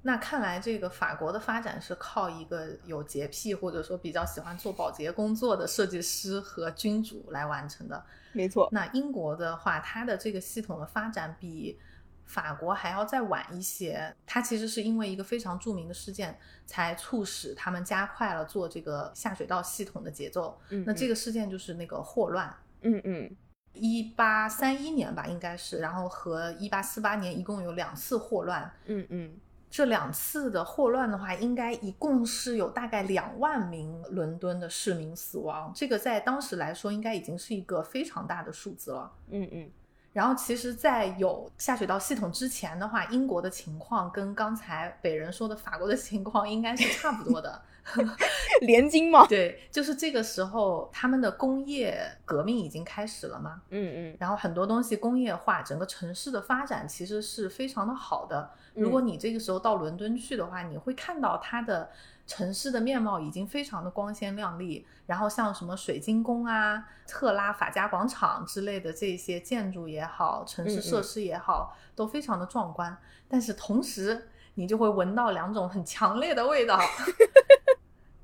[0.02, 8.06] 那看来这个法国的发展是靠一个有洁癖或者说比较喜欢做保洁工作的设计师和君主来完成的。
[8.34, 8.68] 没错。
[8.72, 11.80] 那英国的话，它的这个系统的发展比
[12.26, 14.16] 法国还要再晚一些。
[14.26, 20.60] 它其实是因为一个非常著名的事件，才促使他们加快了做这个下水道系统的节奏。
[20.70, 22.54] 嗯，那这个事件就是那个霍乱。
[22.82, 23.36] 嗯嗯。
[23.76, 28.72] 一八三一年吧，应该是，然后和一八四八年一共有两次霍乱。
[28.86, 29.34] 嗯嗯，
[29.70, 39.12] 这两次的霍乱的话，应该一共是有大概两万名伦敦的市民死亡，这个在当时来说应该已经是一个非常大的数字了。
[39.30, 39.70] 嗯嗯。
[40.15, 47.62] 然后其实，在有下水道系统之前的话，英国的情况跟刚才北人说的法国的情况应该是差不多的。
[48.62, 49.28] 连金嘛？
[49.28, 53.62] 对，就是这个时候，他们的工业革命已经开始了嘛。
[53.71, 54.17] 嗯嗯。
[54.17, 58.49] 然后很多东西工业化，整个城市的发展其实是非常的好的。
[58.73, 61.89] 如果你这个时候到伦敦去的话，你会看到它的
[62.28, 64.86] 城市的面貌已经非常的光鲜亮丽。
[65.06, 72.98] 然后像什么水晶宫啊、特拉法加广场之类的这些建筑也好，城市设施也好，都非常的壮观。
[73.28, 76.80] 但是同时，你就会闻到两种很强烈的味道。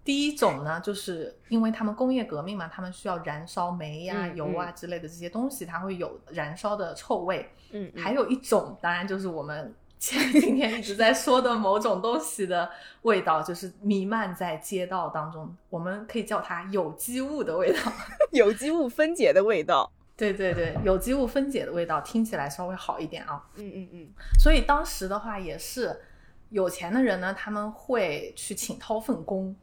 [0.03, 7.47] 第一种呢，就是因为他们工业革命嘛，他们需要燃烧煤呀、油啊之类的这些东西，它会有燃烧的臭味。
[7.69, 12.67] 嗯，还有一种，当然就是我们今天一直在说的某种东西的
[13.03, 17.93] 味道，就是弥漫在街道当中，我们可以叫它有机物的味道，
[18.33, 19.91] 有机物分解的味道。
[20.17, 23.47] 对对对，有机物分解的味道听起来稍微好一点啊。
[23.55, 24.09] 嗯嗯嗯。
[24.39, 26.01] 所以当时的话也是。
[26.49, 29.55] 有钱的人呢，他们会去请掏粪工，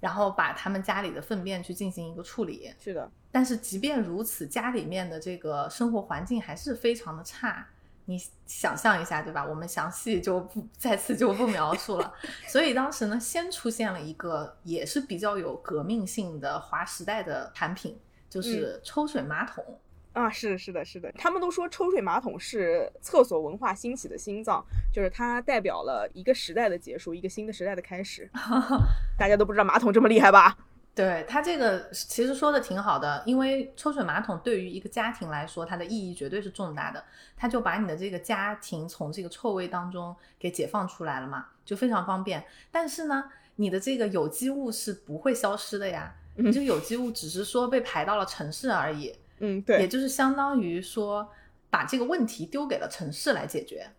[0.00, 2.68] 然后把他们家里的粪便去进行一个处理。
[2.80, 7.64] 是的，但是即便如此，家里面的这个生活环境还是非常的差。
[8.12, 9.42] 你想象一下，对吧？
[9.42, 12.12] 我们详细就不再次就不描述了。
[12.46, 17.98] 所以当时呢，先出现了一个也是比较有革命性的划时代的产品，
[18.28, 19.64] 就是抽水马桶。
[20.12, 28.28] 啊，是的，是的，是的，他们都说抽水马桶是厕所文化兴起的心脏，就是它代表了一个时代的结束，一个新的时代的开始。
[29.16, 30.54] 大家都不知道马桶这么厉害吧？
[30.94, 37.02] 对他这个其实说的挺好的，因为抽水马桶对于一个家庭来说，它的意义绝对是重大的。
[37.34, 42.44] 它就把你的这个家庭从这个臭味当中给解放出来了嘛，就非常方便。
[42.70, 43.24] 但是呢，
[43.56, 49.16] 你的这个有机物是不会消失的呀，这个有机物只是说被排到了城市而已。
[49.38, 51.26] 嗯，对，也就是相当于说
[51.70, 53.90] 把这个问题丢给了城市来解决，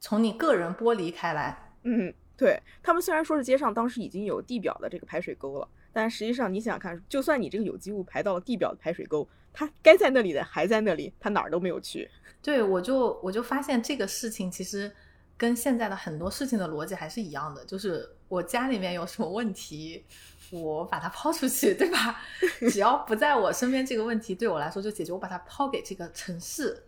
[0.00, 1.74] 从你个人剥离开来。
[1.82, 5.68] 嗯，对他们虽然说是街上当时已经有地表的这个排水沟了。
[6.00, 12.08] 但实际上，你想想看，就算你这个有机物排到了地表的排水沟，它该在那里的还在那里，它哪儿都没有去。
[12.40, 14.88] 对，我就我就发现这个事情其实
[15.36, 20.04] 跟现在的很多事情的逻辑还是一样的，就是我家里面有什么问题，
[20.52, 22.22] 我把它抛出去，对吧？
[22.70, 26.80] 只要不在我身边，这个问题对我来说就解决，我把它抛给这个城市，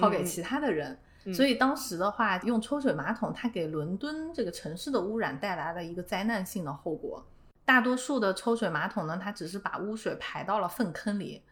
[0.00, 0.98] 抛给其他的人。
[1.32, 7.24] 所以当时的话，用抽水马桶，它给伦敦这个城市的污染带来了一个灾难性的后果。
[7.66, 11.42] 大多数的抽水马桶呢，它只是把污水排到了粪坑里，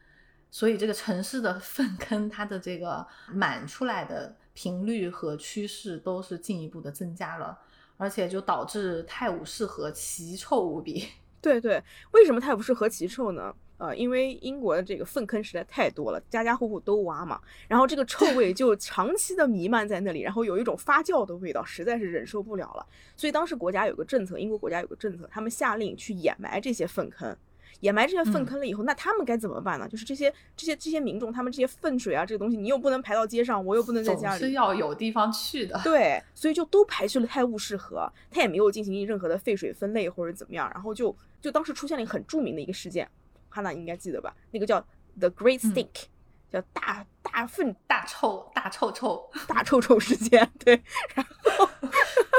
[0.50, 7.58] 所以这个城市的粪坑它的这个满出来的频率和趋势都是进一步的增加了，
[7.96, 11.08] 而且就导致泰晤士河奇臭无比。
[11.42, 13.52] 对对，为什么泰晤士河奇臭呢？
[13.76, 22.86] 呃，因为英国的这个粪坑实在太多了，家家户户都挖嘛，然后这个臭味就长期的弥漫在那里，然后有一种发酵的味道，实在是忍受不了了。
[23.16, 27.36] 所以当时国家有个政策，英国国家有个政策，他们下令去掩埋这些粪坑，
[27.80, 29.88] 掩埋这些粪坑了以后，那他们该怎么办呢？
[29.88, 35.80] 就是这些这些这些民众，他们这些粪水啊，这个东西你又不能排到街上，我又不能在家里，是要有地方去的。
[35.82, 43.08] 对，所以就都排去了泰晤士河，他也没有进行任何的废水分类或者怎么样，然后就就当时出现了一个很著名的一个事件。
[43.54, 44.34] 哈娜应该记得吧？
[44.50, 44.80] 那个叫
[45.20, 46.06] The Great Stink，
[46.50, 50.50] 叫大大粪大臭大臭臭大臭臭事件。
[50.58, 50.82] 对，
[51.14, 51.68] 然后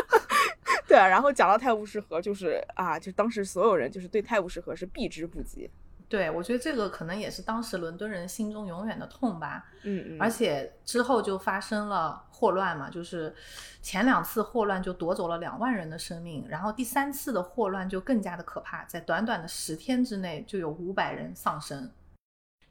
[0.86, 5.71] 对啊，然后讲到泰晤士河，就是啊，就当时所有人就是对泰晤士河是避之不及。
[6.15, 9.65] 对，我觉得这个可能也是当时伦敦人心中永远的痛吧。
[9.84, 10.17] 嗯嗯。
[10.17, 13.36] 而且之后就发生了霍乱嘛，就是
[13.82, 21.91] 前两次霍乱就夺走了两万人的生命，然后第三次的霍乱就更加的可怕，在短短的十天之内就有五百人丧生。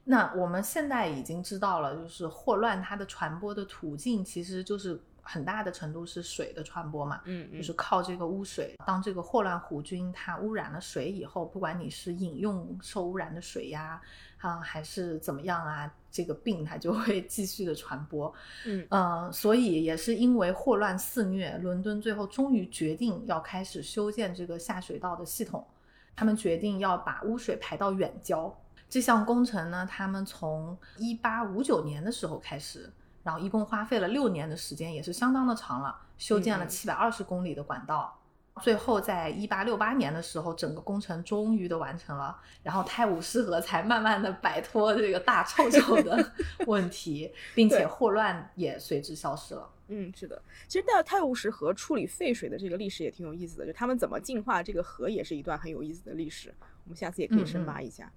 [0.05, 4.99] 那我们现在已经知道了，就是霍乱它的传播的途径其实就是。
[5.27, 8.75] 很大的程度是水的传播嘛，嗯，就是靠这个污水。
[8.85, 13.99] 当这个霍乱弧菌它污染了水以后，不管你是饮用受污染的水呀，
[14.37, 18.31] 啊，还是怎么样啊，这个病它就会继续的传播。
[18.67, 25.65] 嗯，呃，所以也是因为霍乱肆虐，伦敦最后终于决定要开始修建这个下水道的系统。
[26.15, 28.55] 他们决定要把污水排到远郊。
[28.87, 32.93] 这项工程呢，他们从一八五九年的时候开始。
[33.25, 38.15] 然后一共花费了六年的时间，也是相当的长了，修建了七百二十公里的管道。
[38.61, 46.31] 最后在一八六八年的时候，整个工程终于的完成了，然后泰晤士河才慢慢的摆脱这个大臭臭的
[46.67, 49.67] 问题，并且霍乱也随之消失了。
[49.87, 56.53] 嗯，是的，其实泰泰晤士河处理废水的这个历史也挺有意思的，就他们怎么净化这个河也是一段很有意思的历史，
[56.85, 58.09] 我们下次也可以深挖一下。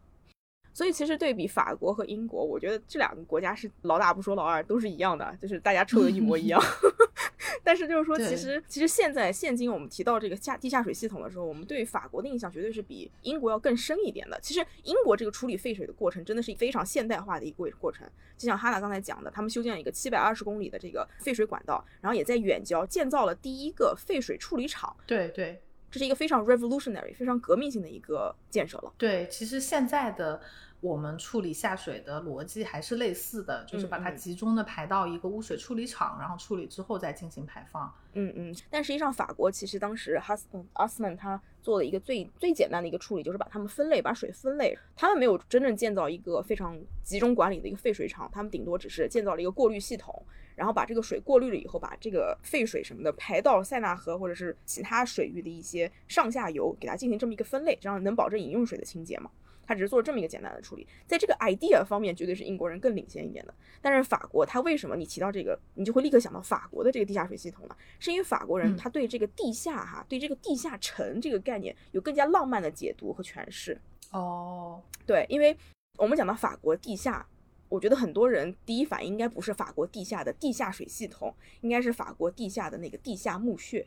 [0.78, 6.62] 所以其实对比法国和英国，我觉得这两个国家是老大不说老二，都是一样的，就是大家臭的一模一样。
[7.64, 14.38] 但是就是说，其实其实现在现今我们提到这个下地下水系统的时候，我们对法国的印象绝对是比英国要更深一点的。
[14.40, 24.96] 其实英国这个处理废水的过程真的是非常现代化的一个过程，就像哈娜刚才讲的，他们修建了一个七百二十公里的这个废水管道，然后也在远郊建造了第一个废水处理厂。
[25.08, 25.60] 对对。
[25.90, 28.92] 这是一个非常 revolutionary、非常革命性的一个建设了。
[28.98, 30.38] 对，其实现在的
[30.80, 37.92] 我们处理下水的逻辑还是类似的，就是把它集中的排到一个污水处理厂，然后处理之后再进行排放。
[38.12, 38.56] 嗯嗯。
[38.70, 40.42] 但实际上，法国其实当时 Hus
[40.74, 44.78] Osman 他做了一个最最简单的一个处理，就是把它们分类，把水分类。
[44.94, 50.24] 他们没有真正建造一个非常集中管理的一个废水厂，他们顶多只是建造了一个过滤系统。
[50.54, 59.30] 然后把这个水过滤了以后，把这个废水什么的排到塞纳河或者是其他水域的一些上下游，给它进行这么一个分类，这样能保证饮用水的清洁嘛？
[59.68, 63.54] 他只是做这么一个简单的处理，在这个 idea 方面绝对是英国人更领先一点的。
[63.82, 67.76] 但是法国，它为什么你提到这个，你就会立刻想到法国的这个地下水系统呢？
[67.98, 73.78] 是因为法国人他对这个地下哈，对这个地下城这个概念有更加浪漫的解读和诠释。
[74.10, 75.54] 哦，对，因为
[75.98, 77.28] 我们讲到法国地下。
[77.70, 83.86] 我觉得很多人第一反应应该不是法国地下的地下水系统，应该是法国地下的那个地下墓穴，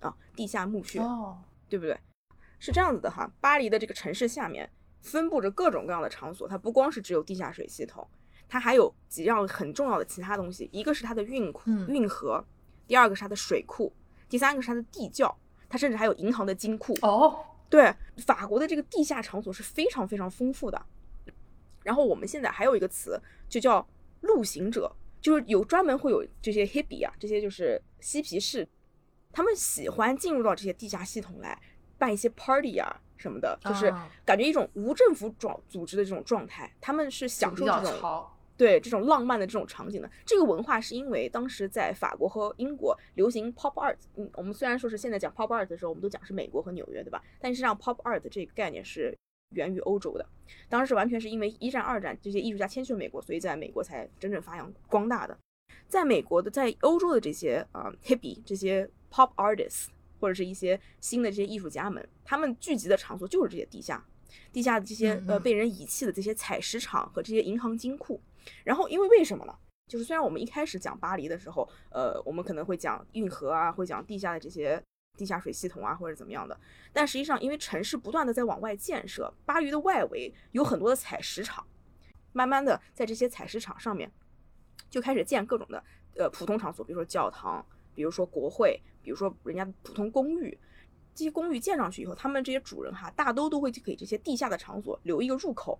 [0.00, 0.98] 啊，地下墓穴，
[1.68, 1.94] 对不对？
[2.58, 4.70] 是这样子的哈，巴黎的这个城市下面
[5.02, 8.06] 分布着各种各样的场所，它不光是只有地下水系统，
[8.48, 12.42] 它还有几样很重要的其他东西，一个是它的运库、运河，
[12.86, 13.92] 第二个是它的水库，
[14.28, 15.36] 第三个是它的地窖，
[15.68, 16.96] 它甚至还有银行的金库。
[17.02, 17.44] 哦。
[17.68, 17.94] 对，
[18.26, 20.80] 法国的这个地下场所是非常非常丰富的。
[21.82, 23.88] 然后我们现在还有一个词，就叫
[24.20, 28.68] 路行者，就是有专门会有这些 hippie 啊，这些就是嬉皮士，
[29.32, 31.58] 他们喜欢进入到这些地下系统来
[31.96, 40.10] 办一些 party 啊什么的，就是感觉一种无政府状组织的这种状态，他们是享受这种对这种浪漫的这种场景的。
[40.26, 47.22] 这个文化是因为当时在法国和英国流行 pop art，嗯，我们虽然说是现在讲 pop art 的时候，我们都讲是美国和纽约，对吧？
[47.40, 49.16] 但是让 pop art 这个概念是。
[49.54, 50.26] 源于欧洲的，
[50.70, 55.38] 当时完全是因为一战、二战这些艺术家迁去了美国，所以在美国才真正发扬光大的。
[55.86, 59.88] 在美国的，在欧洲的这些啊 hippie 这些 pop artists
[60.22, 64.02] 或者是一些新的这些艺术家们，他们聚集的场所就是这些地下、
[64.52, 68.20] 地下的这些呃被人遗弃的这些采石场和这些银行金库。
[68.62, 69.52] 然后因为为什么呢？
[69.90, 74.80] 就是虽然我们一开始讲巴黎的时候，呃，我们可能会讲运河啊，会讲地下的这些。
[75.18, 76.58] 地下水系统啊，或者怎么样的，
[76.90, 81.66] 但实际上，因为城市不断的在往外建设，巴黎的外围有很多的采石场，
[82.32, 84.10] 慢慢的在这些采石场上面，
[84.88, 85.84] 就开始建各种的
[86.16, 87.62] 呃普通场所，比如说教堂，
[87.94, 90.58] 比如说国会，比如说人家普通公寓。
[91.14, 95.78] 这些公寓建上去以后，他们这些主人哈，大都都会给这些地下的场所留一个入口。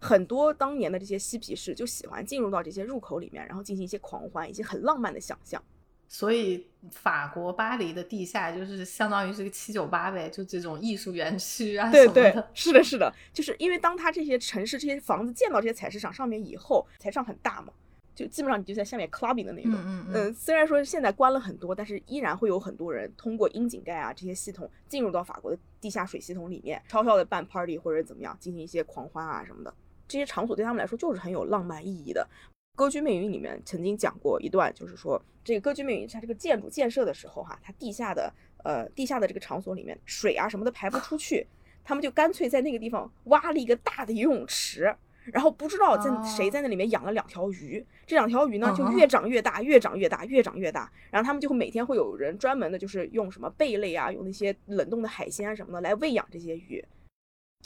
[0.00, 5.62] 很多当年的这些嬉皮士就喜欢进入到这些入口里面，然后进行一些狂欢，一些很浪漫的想象。
[6.08, 17.70] 所以，法国巴黎的地下就是相当于是个七九八呗，就这种艺术园区啊对对，是的，是的，就是因为当他这些城市这些房子建到这些采石场上面以后，采石场很大嘛，
[18.18, 19.74] 就基本上你就在下面 clubbing 的那种。
[19.74, 20.34] 嗯嗯嗯。
[20.34, 29.72] 虽然说现在关了很多，但是依然会有很多人通过窨井盖啊这些系统进入到法国的地下水系统里面，悄悄的办 party 或者怎么样，进行一些狂欢啊什么的。
[30.08, 32.26] 这些场所对他们来说就是很有浪漫意义的。
[32.74, 38.32] 歌剧魅影里面曾经讲过一段，就是说这个歌剧魅影它这个建筑建设的时候，哈，它地下的
[38.64, 41.46] 呃地下的这个场所里面水啊什么的排不出去，
[41.84, 44.94] 他们就干脆在那个地方挖了一个大的游泳池，
[45.32, 56.84] 然后不知道在谁在那里面养了两条鱼，这两条鱼呢就越长越大，越长越大，越长越大，然后他们就会每天会有人专门的，就是用什么贝类啊，用那些冷冻的海鲜啊什么的来喂养这些鱼。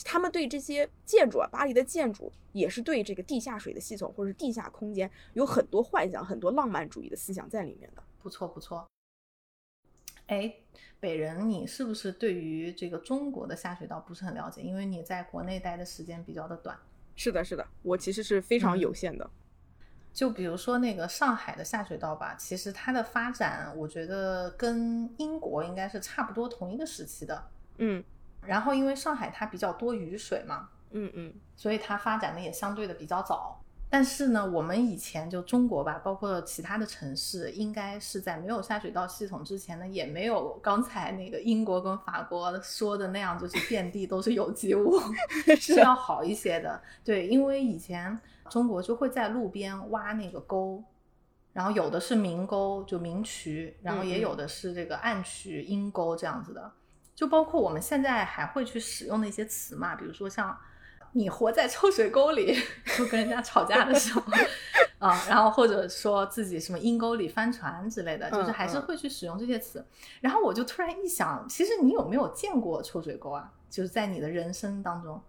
[0.04, 8.02] 他们对这些建筑啊，巴黎的建筑也是对这个地下水的系统或者是地下空间有很多幻想、很多浪漫主义的思想在里面的。
[8.22, 8.86] 不错不错。
[10.28, 10.54] 哎，
[10.98, 14.62] 北人，你是不是对于这个中国的下水道不是很了解？
[14.62, 16.78] 因为你在国内待的时间比较的短。
[17.16, 19.28] 是的，是的，我其实是非常有限的。
[20.12, 27.50] 就比如说那个上海的下水道吧，其实它的发展，我觉得跟英国应该是差不多同一个时期的。
[27.78, 28.02] 嗯。
[28.44, 33.61] 然后，因为上海它比较多雨水嘛，嗯嗯，所以它发展的也相对的比较早。
[33.94, 44.98] 但是呢，我们以前就中国吧，包括其他的城市，应该是在没有下水道系统之前呢，也没有刚才那个英国跟法国说的那样，就是遍地都是有机物，
[45.60, 46.82] 是要好一些的。
[47.04, 50.82] 对，因为以前中国就会在路边挖那个沟，
[51.52, 56.72] 然后有的是明沟，就明渠，然后也有的是这个暗渠、阴沟这样子的。
[57.14, 60.58] 就包括我们现在还会去使用的一些词嘛，比如说像
[61.12, 62.56] 你活在臭水沟里，
[62.96, 64.22] 就跟人家吵架的时候
[64.98, 69.84] 啊， 然后或者说自己什么阴沟里翻船之类的，就是还是会去使用这些词。
[70.20, 73.52] 然后我就突然一想，其实你有没有见过臭水沟啊？
[73.68, 75.20] 就是在你的人生当中，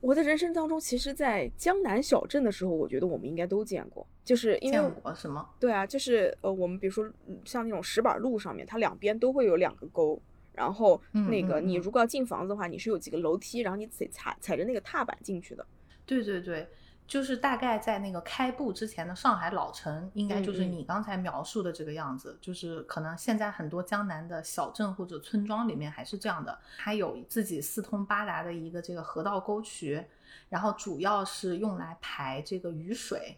[0.00, 5.48] 我的人生当中，其实，在江南小镇的时候，我觉得我们应该都见过，就是因为见过什么？
[5.58, 7.08] 对啊，就是呃，我们比如说
[7.44, 10.20] 像那种石板路上面，它两边都会有两个沟。
[10.56, 15.64] 然后那个，你如果要进房子的话，你是有几个楼梯，然后你踩踩踩着那个踏板进去的。
[16.06, 16.66] 对对对，
[17.06, 22.38] 就是大概在那个开埠之前的上海老城，应该就是你刚才描述的这个样子。
[22.40, 30.02] 就是可能现在很多江南的小镇或者村庄里面还是这样的，它有自己四通八达的一个这个河道沟渠，
[30.48, 33.36] 然后主要是用来排这个雨水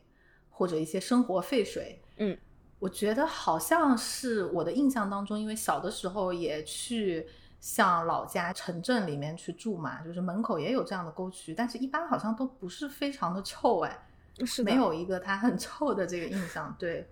[0.50, 2.00] 或者一些生活废水。
[2.18, 2.38] 嗯。
[2.78, 7.26] 我觉得好像是我的印象当中，因为小的时候也去
[7.60, 14.06] 像老家城镇里面去住嘛，就是门口也有这样的沟渠，但是一般好像都不是非常的臭哎，
[14.46, 16.72] 是没有一个它很臭的这个印象。
[16.78, 17.08] 对，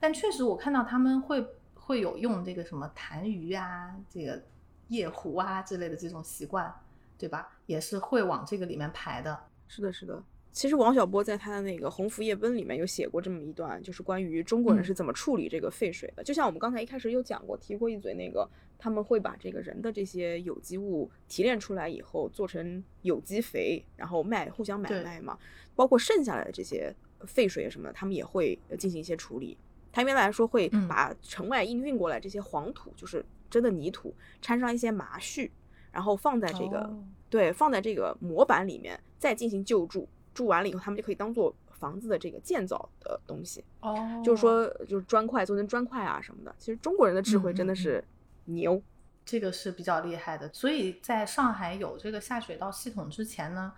[0.00, 4.42] 但确实我看到他们会会有用这个什么痰盂啊、这个
[4.88, 6.74] 夜壶啊之类的这种习惯，
[7.16, 7.48] 对吧？
[7.66, 9.38] 也是会往这个里面排的。
[9.68, 10.20] 是的，是的。
[10.56, 16.24] 其实王小波在他的那个《鸿福夜奔》里面有写过这么一段，就是关于中国人是怎么处理这个废水的。
[16.24, 18.48] 就像我们刚才一开始有讲过，提过一嘴，那个
[18.78, 25.38] 他们会把这个人的这些有机物提炼出来以后做成有机肥，然后卖，互相买卖嘛。
[25.74, 26.90] 包括剩下来的这些
[27.26, 29.58] 废水什么的，他们也会进行一些处理。
[29.92, 35.50] 他一般来说会把城外运运过来这些黄土，就是真的泥土，掺上一些麻絮。
[35.92, 36.94] 然后放在这个
[37.30, 40.06] 对放在这个模板里面，再进行救助，
[40.36, 43.64] 住完了以后，他们就可以当做房子的这个建造的东西。
[43.80, 46.54] 哦，就是说，就是砖块做成砖块啊什么的。
[46.58, 48.04] 其实中国人的智慧真的是
[48.44, 48.80] 牛，
[49.24, 50.48] 这个是比较厉害的。
[50.52, 53.72] 所以在上海有这个下水道系统之前呢。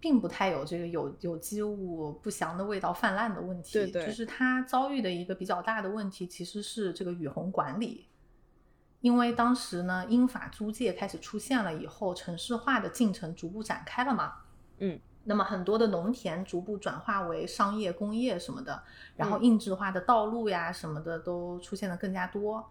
[0.00, 8.06] 并不太有这个有有机物不祥的味道泛滥的问题，对对，就是它遭遇的一个比较大的问题，其实是这个雨洪管理。
[9.00, 14.34] 因为当时呢，英法租界开始出现了以后，城市化的进程逐步展开了嘛，
[14.76, 18.82] 嗯，那么很多的农田逐步转化为商业、工业什么的，
[19.16, 22.70] 然后硬质化的道路呀什么的都出现的更加多，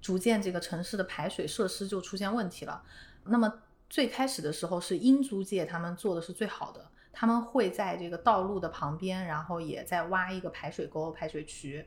[0.00, 2.82] 逐渐这个城市的排水设施就出现问题了，
[3.24, 3.52] 那么。
[3.88, 11.86] 最开始的时候是英租界，他们做的是最好的，他们会在这个道路的旁边，然后也在挖一个排水沟、排水渠。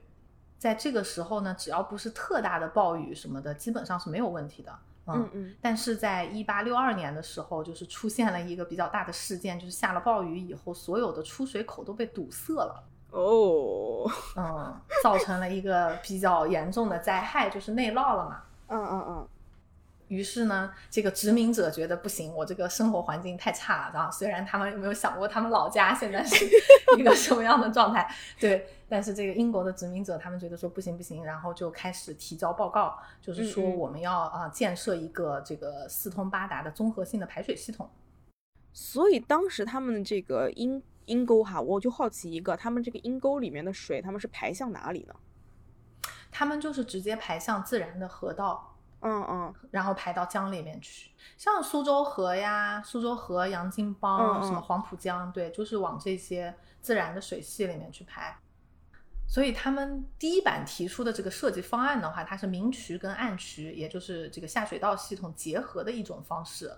[0.58, 4.80] 在这个时候呢，只要不是特大的暴雨什么的，基本上是没有问题的。
[5.16, 5.56] 嗯嗯。
[5.62, 12.84] 但是在一八六二年的时候，就是出现了一个比较大的事件，就是下了暴雨以后，所有的出水口都被堵塞了。
[13.12, 14.10] 哦。
[14.36, 18.42] 嗯，造成了一个比较严重的灾害，就是内涝了嘛。
[18.68, 19.28] 嗯嗯嗯。
[20.10, 24.12] 于是呢，这个殖民者觉得不行，我这个生活环境太差了啊。
[24.12, 26.46] 虽然他们有没有想过他们老家现在是
[26.98, 37.90] 一个什么样的状态，对，但是这个英国的殖民者他们觉得说不行不行，然后就开始提交报告，就是说我们要啊建设一个这个四通八达的综合性的排水系统。
[38.74, 45.14] 所以当时他们这个阴阴沟哈，我就好奇一个，他们这个阴沟里面的水，他们是排向哪里呢？
[46.32, 48.78] 他们就是直接排向自然的河道。
[49.02, 58.38] 嗯嗯，然后排到江里面去，像苏州河呀、苏州河、洋泾浜、什么黄浦江，对，就是往这些自然的水系里面去排。
[59.28, 66.76] 所以他们第一版提出的这个设计方案的话，它是明渠跟暗渠，也就是这个下水道系统结合的一种方式，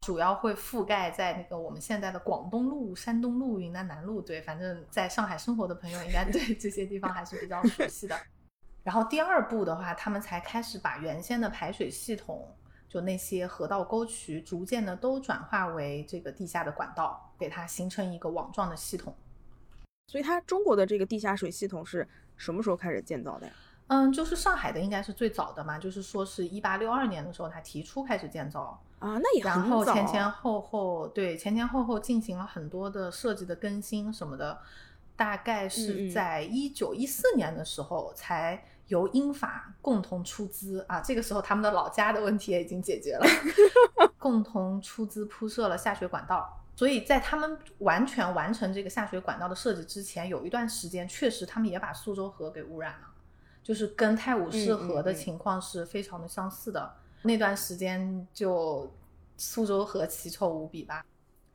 [0.00, 4.22] 主要会覆盖在那个我们现在的广东路、山东路、云南南路。
[4.22, 8.18] 对，反正在上海生活的朋友应该 对这些地方还是比较熟悉的。
[8.82, 12.56] 然后第二步的话，他们才开始把原先的排水系统，
[12.88, 19.14] 就那些河道沟渠，逐渐的都转化为这个地下的管道，给它形成一个网状的系统。
[20.06, 23.52] 所以，它中国的这个地下水系统是什么时候开始建造的呀？
[23.88, 34.58] 嗯，就是上海的应该是最早的嘛，就是说是一八六二年的时候，他提出开始建造啊，那也然后前前后后对前前后后进行了很多的设计的更新什么的。
[35.20, 40.98] 大概是在一九一四年的时候，才由英法共同出资啊。
[41.02, 43.26] 这个时候，他们的老家的问题也已经解决了，
[44.16, 46.64] 共同出资铺设了下水管道。
[46.74, 53.08] 所以在他们完全完成这个下水管道的设计之前，有一段时间，确实他们也把苏州河给污染了，
[53.62, 56.94] 就是跟泰晤士河的情况是非常的相似的。
[57.20, 58.90] 那段时间就
[59.36, 61.04] 苏州河奇臭无比吧。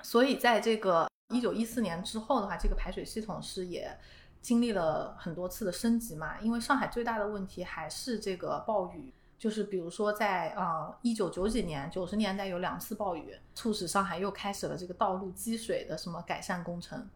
[0.03, 1.07] 所以在这个。
[1.29, 3.97] 一九一四年之后的话，这个排水系统是也
[4.41, 6.39] 经历了很多次的升级嘛。
[6.39, 17.09] 因为上海最大的问题还是这个暴雨，就是比如说在呃一九九几年、九十年代有两次暴雨，促使上海又开始了这个道路积水的什么改善工程。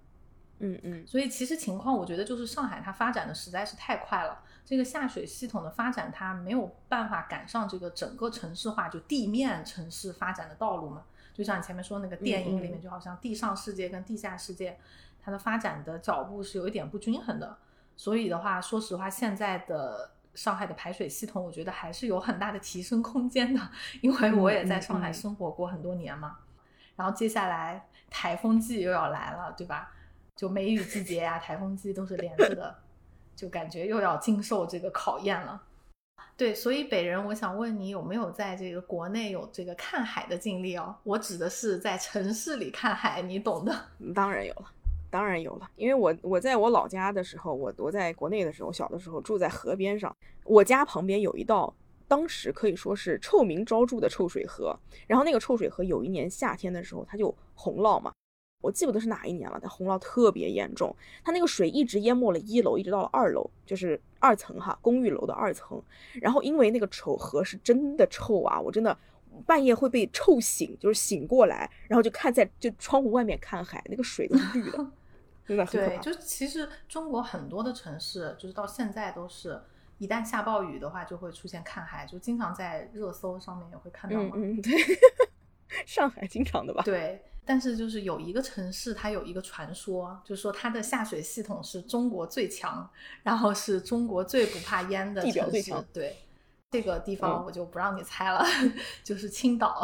[0.57, 1.05] 嗯嗯。
[1.05, 11.03] 所以其实情况，我觉得就是上海它发展的实在是太快了，这个下水系统的发展它没有办法赶上这个整个城市化就地面城市发展的道路嘛。
[11.39, 14.77] 就像你前面说那个电影里面，就好像地上世界跟地下世界，
[15.21, 17.57] 它的发展的脚步是有一点不均衡的。
[17.95, 23.61] 所以的话，说实话，现在的上海的排水系统，我觉得还是有很大的提升空间的。
[24.01, 26.39] 因为我也在上海生活过很多年嘛。
[26.97, 29.93] 然后接下来台风季又要来了，对吧？
[30.35, 32.75] 就梅雨季节呀，台风季都是连着的，
[33.33, 35.63] 就感觉又要经受这个考验了。
[36.37, 40.95] 对，所以北人，我想问你有没有在这个国内有这个看海的经历哦？
[41.03, 43.75] 我指的是在城市里看海，你懂的。
[44.15, 44.65] 当然有了，
[45.09, 50.15] 当然有了，因为我我在我老家的时候，我我在国内的时候，小的时候住在河边上，
[50.45, 51.73] 我家旁边有一道
[52.07, 58.11] 当时可以说是臭名昭著的臭水河，然后那个臭水河有一年夏天的时候，它就洪涝嘛。
[58.61, 60.93] 我记不得是哪一年了，但洪涝特别严重，
[61.23, 65.81] 它那个水一直淹没了一楼，一直到了二楼，就是二层哈，公寓楼的二层。
[66.15, 68.97] 然后因为那个臭河是真的臭啊，我真的
[69.45, 74.91] 半夜会被臭醒，就是醒过来，然后就看在就窗户外面看海，那个水都是绿的，
[75.47, 76.01] 真的很可怕。
[76.01, 79.61] 对，就其实中国很多的城市，就是到现在都是
[79.99, 84.31] 一旦下暴雨的话，就会出现看海，就经常在热搜上面也会看到嘛。
[84.35, 84.73] 嗯，对，
[85.87, 86.83] 上海经常的吧？
[86.83, 87.23] 对。
[87.49, 92.87] 但是就是有一个城市，它有一个传说，就是说它的下水系统是中国最强，
[93.23, 95.73] 然后是中国最不怕淹的城市。
[95.91, 96.15] 对，
[96.69, 98.45] 这个地方我就不让你猜了，
[99.03, 99.83] 就是青岛。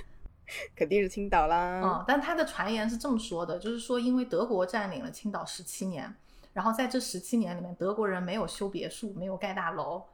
[0.76, 1.80] 肯定是青岛啦。
[1.82, 6.14] 嗯，但他的传言是这么说的，就是说因为德国占领了青岛十七年，
[6.52, 10.04] 然后在这十七年里面，德国人没有修别墅，没有盖大楼，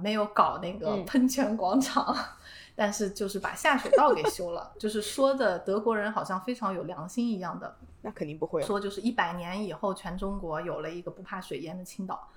[0.00, 2.16] 没有搞那个喷泉广场，
[2.74, 7.76] 但是就是把下水道给修了，就是说的德国人好像非常有良心一样的。
[8.02, 12.28] 那肯定不会说，就是一百年以后，全中国有了一个不怕水淹的青岛。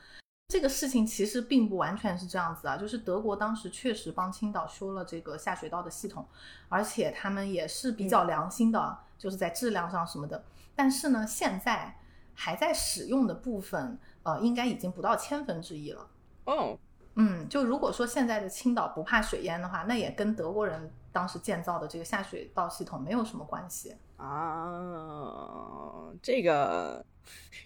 [0.47, 6.25] 这个事情其实并不完全是这样子啊，就是德国当时确实帮青岛修了这个下水道的系统，
[6.67, 10.43] 而且他们也是比较良心的，就是在质量上什么的。
[10.75, 11.95] 但是呢，现在
[12.33, 16.07] 还在使用的部分，呃，应该已经不到千分之一了。
[16.45, 16.77] 哦，
[17.15, 26.09] 嗯，就如果说现在的青岛不怕水淹的话，那也跟德国人当时建造的这个下水道系统没有什么关系啊。
[26.21, 27.05] 这个，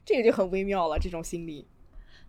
[0.04, 1.68] 这个就很微妙了，这种心理。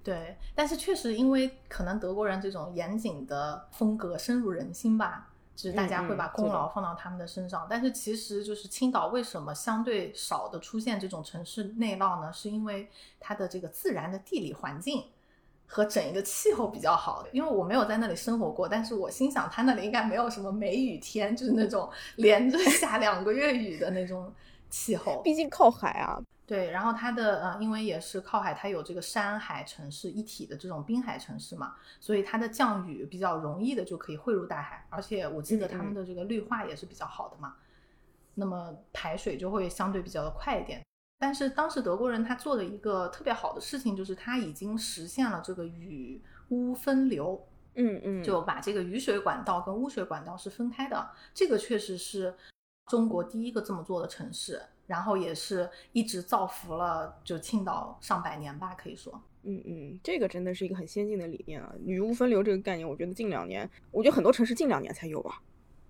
[0.04, 7.66] 对，但是确实，因为可能德国人这种严谨的风格深入人心吧，就是大家会把功劳放到他们的身上。
[7.68, 12.32] 但是其实就是青岛为什么相对少的出现这种城市内涝呢？
[12.32, 12.88] 是因为
[13.18, 15.02] 它的这个自然的地理环境
[15.66, 17.26] 和整一个气候比较好。
[17.32, 24.32] 因为我没有在那里生活过，但是我心想，它那里应该没有什么梅雨天，就是那种连着 下两个月雨的那种
[24.70, 25.20] 气候。
[25.22, 26.20] 毕竟靠海啊。
[26.46, 37.56] 对，然后它的呃，因为也是靠海，它有这个山海城市一体的这种滨海城市嘛，所以它的降雨比较容易的就可以汇入大海，而且我记得他们的这个绿化也是比较好的嘛，
[38.34, 40.80] 那么排水就会相对比较的快一点。
[41.18, 52.34] 但是当时德国人他做的一个特别好的事情，就是他已经实现了这个雨污分流，嗯嗯，就把这个雨水管道跟污水管道是分开的，这个确实是
[52.86, 54.60] 中国第一个这么做的城市。
[54.86, 61.74] 然后也是一直造福了就青岛上百年吧，可以说，嗯嗯，这个真的是一个很先进的理念啊。
[61.84, 65.42] 雨污分流这个概念，我觉得近两年，我觉得很多城市近两年才有吧。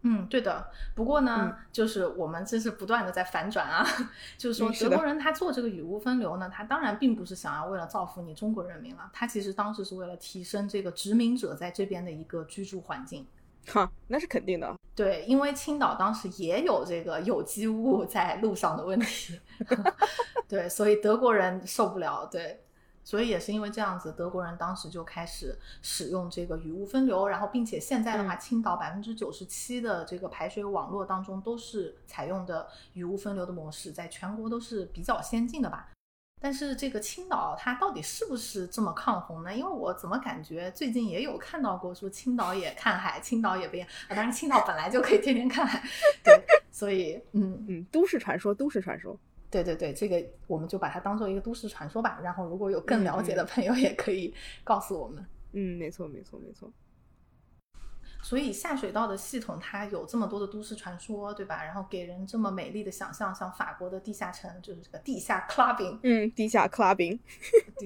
[0.03, 0.71] 嗯，对的。
[0.95, 3.85] 不过呢，就是我们这是不断的在反转啊，
[4.39, 13.27] 就是说德国人他做这个雨污分流呢，他当然并不是想要为了造福你中国人民了，他其实当时是为了提升这个殖民者在这边的一个居住环境。
[13.69, 14.73] 哈，那是肯定的。
[14.95, 19.39] 对，因为青岛当时也有这个有机物在路上的问题，
[20.47, 22.27] 对，所以德国人受不了。
[22.31, 22.61] 对，
[23.07, 35.89] 所以也是因为这样子，德国人当时就开始使用这个雨污分流，然后并且现在的话，青岛百分之九十七的这个排水网络当中都是采用的雨污分流的模式，在全国都是比较先进的吧。
[36.43, 39.55] 但是这个青岛它到底是不是这么抗洪呢？
[39.55, 45.81] 因为我怎么感觉最近也有看到过说青岛也看海，青岛也变啊，当然青岛本来就可以天天看海，
[46.25, 46.43] 对，
[46.73, 49.17] 所以嗯嗯，都市传说，都市传说，
[49.51, 52.19] 对对对，这个我们就把它当做一个都市传说吧。
[52.23, 54.35] 然后如果有更了解的朋友，也可以
[54.65, 55.25] 告诉我们。
[55.53, 56.71] 嗯，没错没错没错。
[58.23, 61.63] 所以下水道的系统它有这么多的都市传说，对吧？
[61.63, 67.17] 然后给人这么美丽的想象，像法国的地下城，就是这个地下 clubbing，嗯，地下 clubbing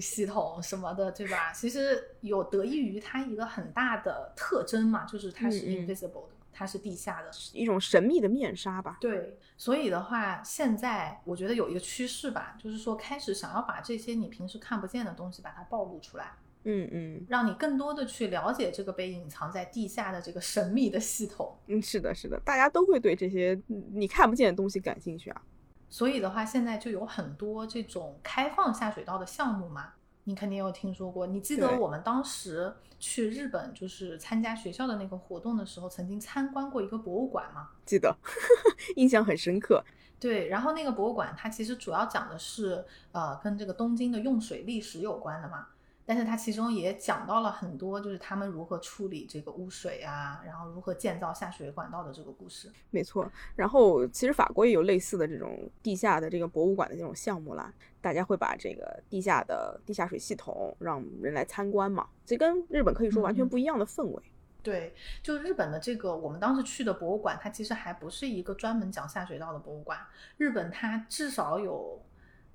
[0.00, 1.52] 系统什么的，对吧？
[1.52, 8.98] 其实有得益于它一个很大的特征嘛，就是它是 invisible 的，它是地下的，一种神秘的面纱吧。
[9.00, 16.32] 对，所以的话，现在我觉得有一个趋势吧，就是说开始想要把这些你平时看不见的东西把它暴露出来。
[16.64, 21.56] 嗯嗯，让你更多的去了解这个被隐藏在地下的这个神秘的系统。
[21.68, 25.42] 嗯，是的，是的，大家都会对这些你看不见的东西感兴趣啊。
[25.88, 29.94] 所以的话，现在就有很多这种开放下水道的项目嘛，
[30.30, 31.26] 你肯定有听说过。
[31.26, 37.70] 你记得我们当时去日本就是参加学校的那个活动的时候，曾经参观过一个博物馆吗？
[37.84, 38.16] 记得，
[38.94, 39.84] 印象很深刻。
[40.20, 45.66] 对，然后那个博物馆它其实主要讲的是呃跟这个东京的用水历史有关的嘛。
[46.10, 52.68] 但是它其中也讲到了很多，就是他们如何处理这个污水啊，然后如何建造下水管道的这个故事。
[52.90, 64.20] 没错，然后其实法国也有类似的这种地下的这个博物馆的这种项目啦，大家会把这个地下的地下水系统让人来参观嘛，这跟日本可以说完全不一样的氛围。
[64.64, 64.92] 对，
[65.22, 69.96] 就日本的这个我们当时去的博物馆，它其实还不是一个专门讲下水道的博物馆，
[70.38, 72.02] 日本它至少有。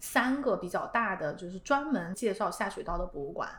[0.06, 3.50] 三个比较大的，就是专门介绍下水道的博物馆，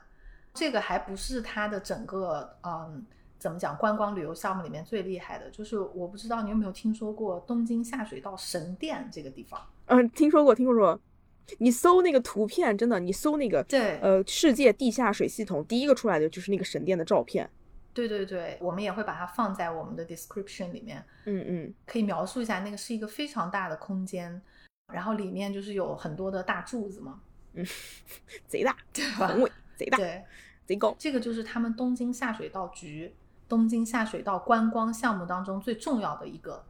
[0.54, 3.04] 这个还不是它的整个，嗯，
[3.36, 9.60] 怎么讲，观光旅游项目里面最厉害的，就是我不知道你有没有听说过东京下水道神殿这个地方？
[9.86, 11.00] 嗯，听说过，听说过。
[11.58, 17.48] 你搜那个图片，真的，你搜那个，对，呃，世界地下水系统第一个出来的就是那个神殿的照片。
[17.94, 21.04] 对对对，我们也会把它放在我们的 description 里面。
[21.24, 24.42] 嗯嗯，可以描述一下，那个是一个非常大的空间。
[24.92, 27.20] 然后里面就是有很多的大柱子嘛，
[27.54, 27.66] 嗯，
[28.46, 29.28] 贼大，对吧？
[29.28, 30.24] 宏伟，贼大，对，
[30.64, 30.94] 贼高。
[30.98, 33.14] 这个就是他们东京下水道局
[33.48, 36.64] 东京下水道观光项目当中最重要的一个，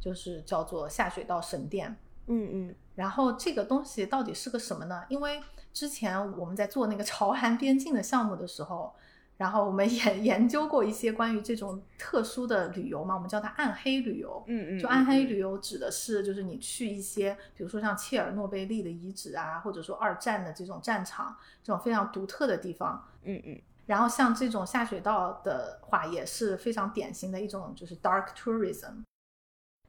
[0.00, 1.96] 就是叫做下水道神殿。
[2.26, 2.74] 嗯嗯。
[2.94, 5.04] 然后这个东西到底是个什么呢？
[5.08, 5.42] 因为
[5.72, 8.94] 之前我们在做那个 朝韩边境的项目的时候。
[9.36, 14.44] 然后我们 也研究过一些关于这种特殊的旅游嘛，我们叫它暗黑旅游。
[14.46, 23.08] 嗯嗯，就暗黑旅游指的是，就是你去一些，比如说像切尔诺贝利的遗址啊，或者说二战的这种战场，这种非常独特的地方。
[23.24, 23.60] 嗯嗯。
[23.86, 29.02] 然后像这种下水道的话，也是非常典型的一种，就是 dark tourism。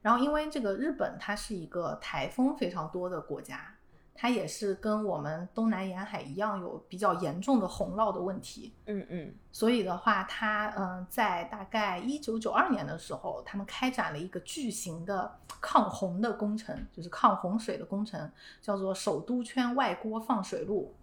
[0.01, 3.72] 然后因为这个日本它是一个台风非常多的国家。
[4.15, 8.73] 它也是跟我们东南沿海一样，有比较严重的洪涝的问题。
[8.85, 20.93] 嗯嗯，所以的话，它嗯，在大概一九九二年的时候，他们开展了一个巨型的抗洪的工程，就是抗洪水的工程，叫做首都圈外郭放水路。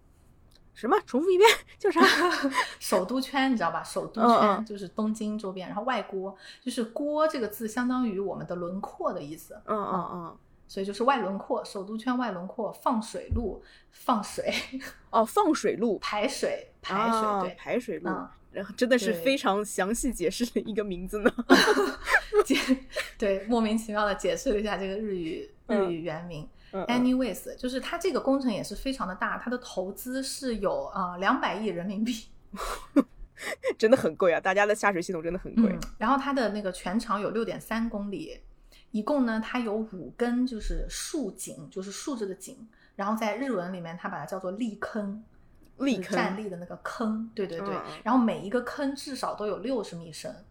[0.73, 0.97] 什么？
[1.05, 1.51] 重复一遍？
[1.79, 2.01] 叫啥？
[2.79, 3.83] 首都圈，你知道吧？
[3.83, 9.61] 首都圈就是东京周边，然后外郭就是郭这个字，相当于我们的轮廓的意思。
[9.67, 10.37] 嗯嗯嗯。
[10.71, 13.61] 所以就是外轮廓，首都圈外轮廓放水路
[13.91, 14.55] 放水
[15.11, 18.09] 哦，放水路排水排水对排水路，
[18.53, 21.35] 然后真的是非常详细解释的一个名字呢。
[22.47, 22.57] 解
[23.19, 26.49] 对莫名其妙的解释了一下这个日语日语原名。
[26.71, 32.29] Anyways，就是它这个工程也是非常的大，它的投资是有啊两百亿人民币，
[33.77, 34.39] 真的很贵啊！
[34.39, 35.77] 大家的下水系统真的很贵。
[35.99, 38.39] 然后它的那个全长有六点三公里。
[38.93, 42.69] 一共呢，它有五根，就是竖井，就是竖着的井。
[42.97, 45.25] 然后在日文里面，它把它叫做立坑，
[45.79, 47.31] 立坑站立的那个坑。
[47.35, 47.75] 对对对。
[48.03, 50.45] 然后每一个坑至少都有六十米深，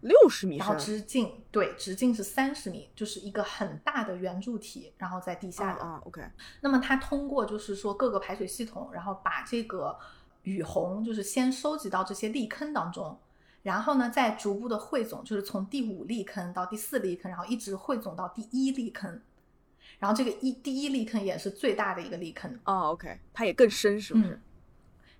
[0.00, 0.66] 六十米深。
[0.66, 5.82] 然后直径，对，直径是三十米，就是一个很大的圆柱体，然后在地下的。
[5.82, 6.22] 啊，OK。
[6.60, 9.98] 那么它通过就是说各个排水系统，然后把这个
[10.44, 13.18] 雨虹就是先收集到这些立坑当中。
[13.62, 19.20] 然后呢，再逐步的汇总，就是从第五立坑到第四立坑，然后一直汇总到第一立坑。
[19.98, 24.40] 然后这个一第一立坑也是最大的一个立坑哦，OK，它也更深，是不是？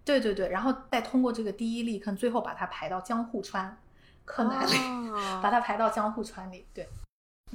[0.03, 3.77] 对对对，然后再通过这个第一立坑，最后把它排到江户川，
[4.25, 4.73] 可难里，
[5.43, 6.65] 把它排到江户川里。
[6.73, 6.89] 对，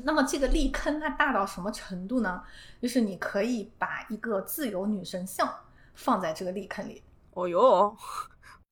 [0.03, 2.43] 那么这个立坑它大到什么程度呢？
[2.79, 5.51] 就是你可以把一个自由女神像
[5.95, 7.01] 放在这个立坑里。
[7.33, 7.97] 哦哟。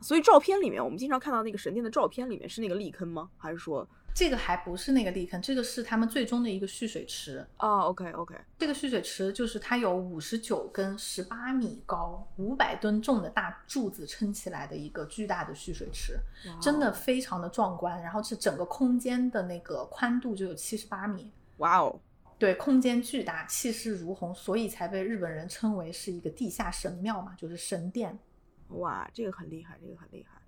[0.03, 3.29] 所以照片里面，我们经常看到那个神殿的照片里面是那个立坑吗？
[3.37, 5.41] 还是说这个还不是那个立坑？
[5.41, 16.19] 这个是他们最终的一个蓄水池哦 OK OK，这个蓄水池就是它有五十九根十八米高、五百吨重的大柱子撑起来的一个巨大的蓄水池，
[16.61, 17.99] 真的非常的壮观。
[18.03, 21.31] 然后是整个空间的那个宽度就有七十八米。
[21.57, 21.99] 哇哦，
[22.37, 28.19] 对，空间巨大，气势如虹，所以才被日本人称为是一个地下神庙嘛，就是神殿。
[28.79, 30.39] 哇，这个很厉害，这个很厉害。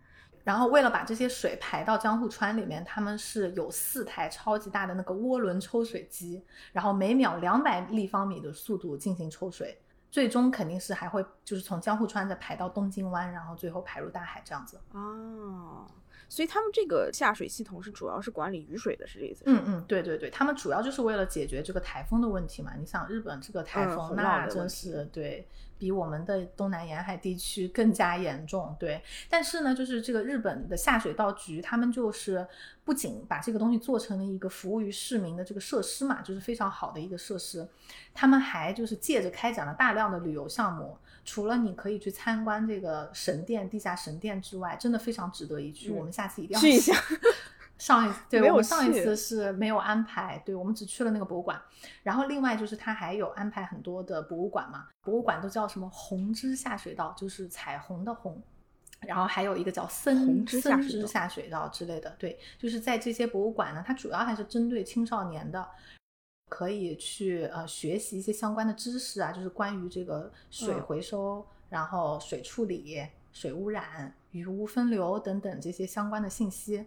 [0.44, 14.80] 然后为了把这些水排到江户川里面，他们是有四台超级大的那个涡轮抽水机，然后每秒两百立方米的速度进行抽水，最终肯定是还会就是从江户川再排到东京湾，然后最后排入大海这样子。
[14.92, 15.88] 哦。
[16.28, 19.44] 所以他们这个下水系统是主要是管理雨水的，是这意思？
[19.46, 22.74] 嗯嗯，对对对，他们主要就是为了解决这个台风的问题嘛。
[22.78, 25.48] 你想日本这个台风，那真是对。
[25.78, 29.02] 比我们的东南沿海地区更加严重，对。
[29.30, 32.48] 但是呢，就是这个日本的下水道局，他们就是
[32.84, 37.68] 不仅把这个东西做成了一个服务于市民的这个设施嘛，就是非常好的一个设施。
[38.14, 45.92] 他们还就是借着开展了大量的旅游项目，除了你可以去参观这个神殿、地下神殿之外，真的非常值得一去。
[45.92, 46.94] 我们下次一定要去一下。
[47.78, 51.62] 上一次对我们上一次是没有安排，对我们只去了那个博物馆。
[52.04, 58.42] 然后另外就是他还有安排很多的博物馆嘛，博物馆都叫什么红之下水道，就是彩虹的红。
[59.02, 65.70] 然后还有一个叫森森之下水道之类的，对，就是在这些博物馆呢，它主要还是针对青少年的，
[66.50, 76.84] 可以去呃学习一些相关的知识啊，就是关于这个水回收、然后水处理、水污染、雨污分流等等这些相关的信息。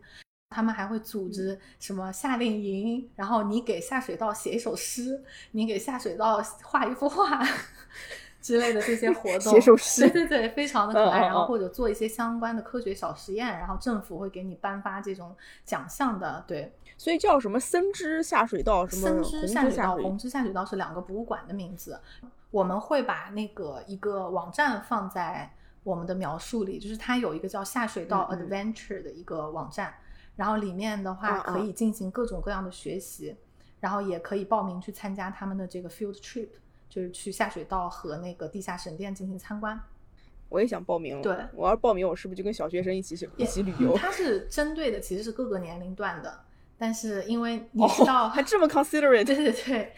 [0.51, 5.23] 他们还会组织什么夏令营，然后你给下水道写一首诗，
[5.53, 7.47] 你给下水道画一幅画
[8.41, 11.21] 之类的这些活动，写首诗，对对对，非常的可爱。
[11.21, 15.37] 然后或者做一些相关的科学小实验，然后政府会给你颁发这种
[15.67, 16.43] 奖项的。
[16.47, 22.01] 对，所以叫什么森之下水道，什么森之下水道、红之下水道是两个博物馆的名字。
[22.51, 25.53] 我们会把那个一个网站放在
[25.85, 29.93] 我们的描述里，就是它有一个叫下水道 Adventure 的一个网站。
[30.39, 33.35] 然后里面的话可以进行各种各样的学习，
[33.81, 36.49] 然后也可以报名去参加他们的这个 field trip，
[36.89, 39.81] 就是去下水道和那个地下神殿进行参观。
[40.49, 41.23] 我也想报名了。
[41.23, 43.97] 对，我要报名，我是不是就跟小学生一起去一起旅游？
[43.97, 46.41] 它是针对的其实是各个年龄段的，
[46.79, 49.93] 但是因为你知道，还这么 considerate，对对对。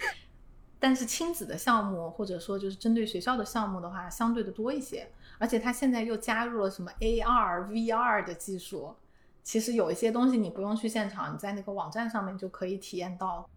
[0.78, 5.07] 但是亲子的项目或者说就是针对学校的项目的话，相对的多一些。
[5.38, 8.95] 而且它现在又加入了什么 AR、VR 的技术，
[9.43, 13.49] 其实有一些东西你不用去现场，你在那个网站上面就可以体验到，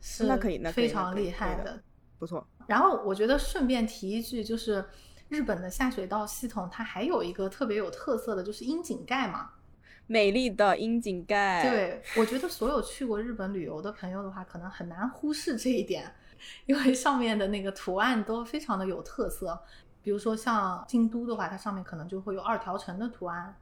[0.00, 1.82] 是那可以，那非常厉害的，
[2.18, 2.46] 不错。
[2.66, 4.84] 然后我觉得顺便提一句，就是
[5.28, 9.50] 日本的下水道系统，它还有一个特别有特色的，就是樱井盖嘛，
[10.06, 11.62] 美丽的樱井盖。
[11.68, 16.14] 对，我觉得所有去过日本旅游的朋友的话，可能很难忽视这一点，
[16.66, 19.60] 因为上面的那个图案都非常的有特色。
[20.02, 23.54] 比如说像京都的话，它上面可能就会有二条城的图案，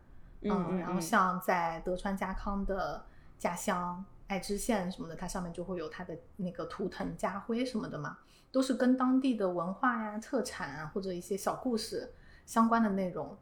[0.42, 3.04] 嗯，然后像在德川家康的
[3.38, 8.18] 家乡爱知县什么的，它上面就会有它的那个图腾家徽什么的嘛，
[8.50, 12.12] 都是跟当地的文化呀、特产啊或者一些小故事
[12.44, 13.36] 相关的内容。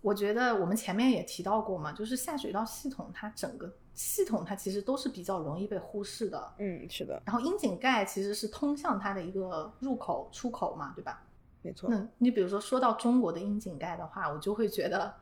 [0.00, 7.22] 我觉得我们前面也提到过嘛，就是下水道系统它整个系统它其实都是比较容易被忽视的，嗯，是的。
[7.24, 11.22] 然后窨井盖其实是通向它的一个入口出口嘛，对吧？
[11.62, 15.14] 没错，那你比如说说到中国的窨井盖的话，我就会觉得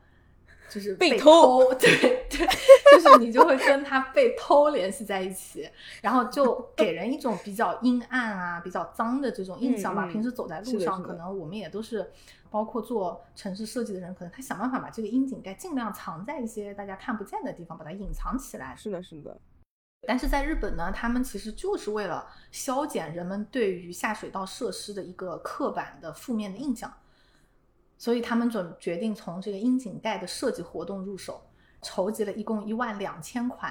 [0.71, 2.47] 就是被偷，对对，
[2.93, 5.69] 就是你就会跟他被偷联系在一起，
[6.01, 10.07] 然后就给人一种比较阴暗啊、比较脏的这种印象吧。
[10.07, 12.11] 平时走在路上，可能我们也都是，
[12.49, 18.75] 包括做城市设计的人，可能他想办法把这个阴井盖尽量藏在一些大家看不见的地方，把它隐藏起来。
[18.77, 19.37] 是的，是的。
[20.09, 26.91] 但是在日本呢，他们其实就是为了消减人们对于下水道设施的一个刻板的负面的印象，
[28.01, 31.43] 所以他们准决定从这个窨井盖的设计活动入手，
[31.83, 33.71] 筹集了一共一万两千款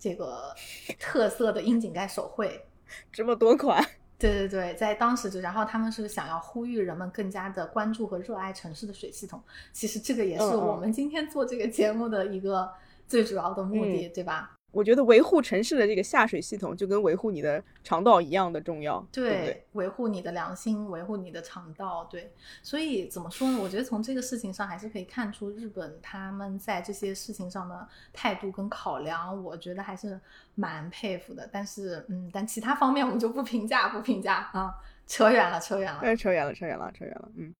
[0.00, 0.52] 这个
[0.98, 2.66] 特色的窨井盖手绘，
[3.12, 3.80] 这么多款？
[4.18, 9.40] 对对对，在当时就，然后他们是想要呼吁人们更加的关注和热爱城市的水系统。
[9.72, 12.68] 其实这个也是我们今天做这个节目的一个
[13.06, 14.58] 最主要的目的，对吧？
[14.72, 19.64] 我觉得维护城市的这个下水系统，就跟维护你的肠道一样的重要，对？
[19.72, 22.32] 维护你的良心，维护你的肠道，对。
[22.62, 23.58] 所以怎么说呢？
[23.62, 30.18] 我觉得从这个事情上还是可以看出日本他们在这些事情上的态度跟考量，我觉得还是
[30.54, 31.48] 蛮佩服的。
[31.52, 34.74] 但是，嗯，但其他方面我们就不评价，不评价啊，
[35.06, 37.54] 扯远了，扯远了，扯远了，扯远了，扯远了，嗯。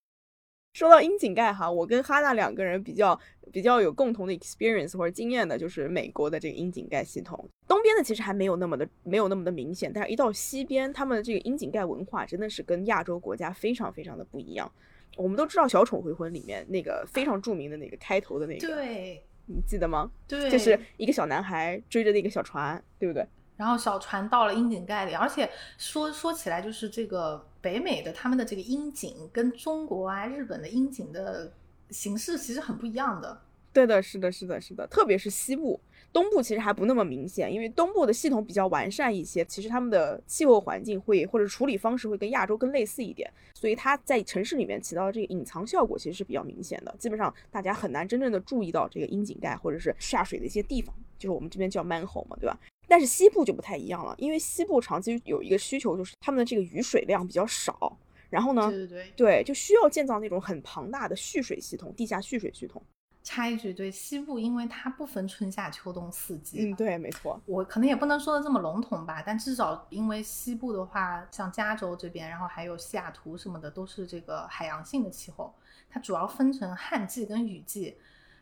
[0.73, 3.17] 说到樱井盖哈，我跟哈娜两个人比较
[3.51, 7.47] 比较有共同的 experience 或者经验的，就是美国的这个樱井盖系统。
[7.67, 14.69] 东边的其实还没有那么的没有那么的明显，但是一到西边，他们的这个樱井盖文化真的是跟亚洲国家非常非常的不一样。
[15.15, 20.09] 我们都知道《小丑回魂》里面那个非常著名的那个开头的那个，对，你记得吗？
[20.27, 23.23] 对，就是一个小男孩追着那个小船，对不对？
[23.63, 31.49] 然后小船到了樱井盖里，而且说说起来，就是这个北美的他们的这个樱井跟中国啊、日本的樱井的
[31.89, 33.39] 形式其实很不一样的。
[33.71, 35.79] 对的，是的，是的，是的，特别是西部，
[36.11, 52.59] 东部其实还不那么明显，因为东部的系统比较完善一些，其实他们的气候环境会或者处理方式会跟亚洲更类似一点，所以它在城市里面起到的这个隐藏效果其实是比较明显的，基本上大家很难真正的注意到这个樱井盖或者是下水的一些地方，就是我们这边叫 manhole 嘛，对吧？
[52.93, 57.97] 但是西部就不太一样了，因为西部长期有一个需求，就是他们的这个雨水量比较少，
[58.29, 62.79] 然后呢，对对对，对，就需要建造那种很庞大的蓄水系统，地下蓄水系统。
[63.23, 67.41] 插一句，对西部，因为它不分春夏秋冬四季，嗯，对，没错。
[67.47, 75.51] 我可能也不能说的这么笼统吧，但至少因为西部的话，像加州这边，然后还有西雅图什么的，都是这个海洋性的气候，
[75.89, 77.97] 它主要分成旱季跟雨季。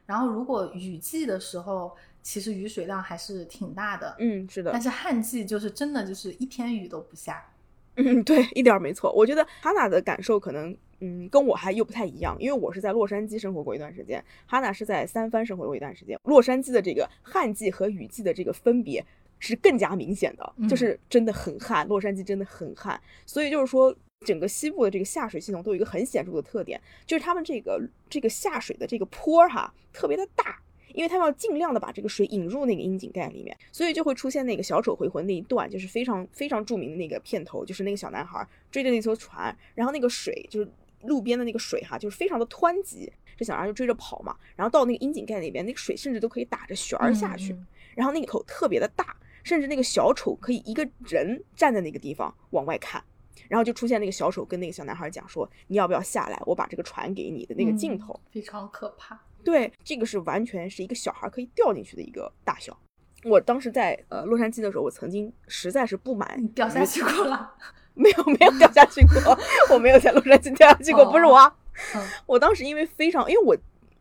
[0.08, 4.72] 然后如果雨季的时候，其实雨水量还是挺大的，嗯，是的。
[4.72, 7.44] 但是旱季就是真的就是一天雨都不下，
[7.96, 9.12] 嗯，对，一点没错。
[9.12, 16.20] 我觉得哈娜的感受可能，嗯，跟我还又不太一样，因为我是在洛杉矶生活过一段时间，哈娜是在三藩生活过一段时间。
[16.24, 19.06] 洛杉矶的这个旱季和雨季的这个分别
[19.40, 23.02] 是更加明显的，就是真的很旱，洛杉矶真的很旱。
[23.26, 23.94] 所以就是说，
[24.26, 30.62] 整个西部的这个下水系统都有一个很显著的特点，就是他们这个这个下水的这个坡哈特别的大。
[30.94, 40.70] 因为他们要尽量的把这个水引入那个窨井盖里面，所以就会出现那个小丑回魂那一段，就是非常非常著名的那个片头，就是那个小男孩追着那艘船，然后那个水就是
[41.04, 47.56] 路边的那个水哈，就是非常的湍急，这小孩就追着跑嘛，然后到那个窨井盖那边，那个水甚至都可以打着旋儿下去，
[47.96, 53.04] 然后那个口特别的大，甚至那个小丑可以一个人站在那个地方往外看，
[53.48, 59.20] 然后就出现那个小丑跟那个小男孩讲说，你要不要下来，我把这个船给你的那个镜头，非常可怕。
[59.44, 62.78] 对，这个是完全是一个小孩可以掉进去的一个大小。
[63.24, 67.54] 我当时在呃洛杉矶的时候，我曾经实在是不满掉下去过了，
[67.94, 69.38] 没有没有掉下去过，
[69.72, 71.54] 我没有在洛杉矶掉下去过，不是我，
[72.26, 73.56] 我当时因为非常，因为我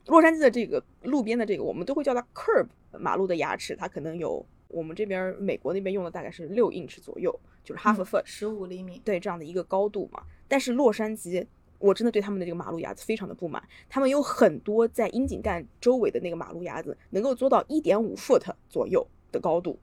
[0.06, 2.66] 洛杉矶的这个路边的这个，我们都会叫它 curb
[2.98, 10.22] 马路的牙齿，它可能有我们这边美国那边用的大概是六 inch 左右，就是 half a foot，十五厘米，对这样的一个高度嘛。
[10.48, 11.46] 但是洛杉矶，
[11.80, 19.76] 我真的对他们的这个马路牙子非常的不满，他们有很多在窨井盖周围的那个马路牙子能够做到一点五 foot 左右的高度，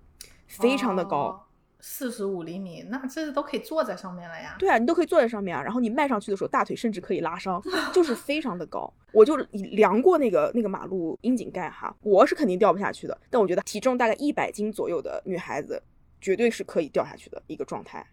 [0.48, 1.44] 非常的高。
[1.80, 4.56] 四十五厘米，那这都可以坐在上面了呀。
[4.58, 5.62] 对啊，你都可以坐在上面啊。
[5.62, 7.62] 然后你迈上去的时候，大腿甚至可以拉伤，
[7.94, 8.92] 就是非常的高。
[9.12, 13.16] 我就量过那个那个马路窨井盖哈，我是肯定掉不下去的。
[13.30, 15.82] 但我觉得体重大概一百斤左右的女孩子，
[16.20, 18.06] 绝对是可以掉下去的一个状态。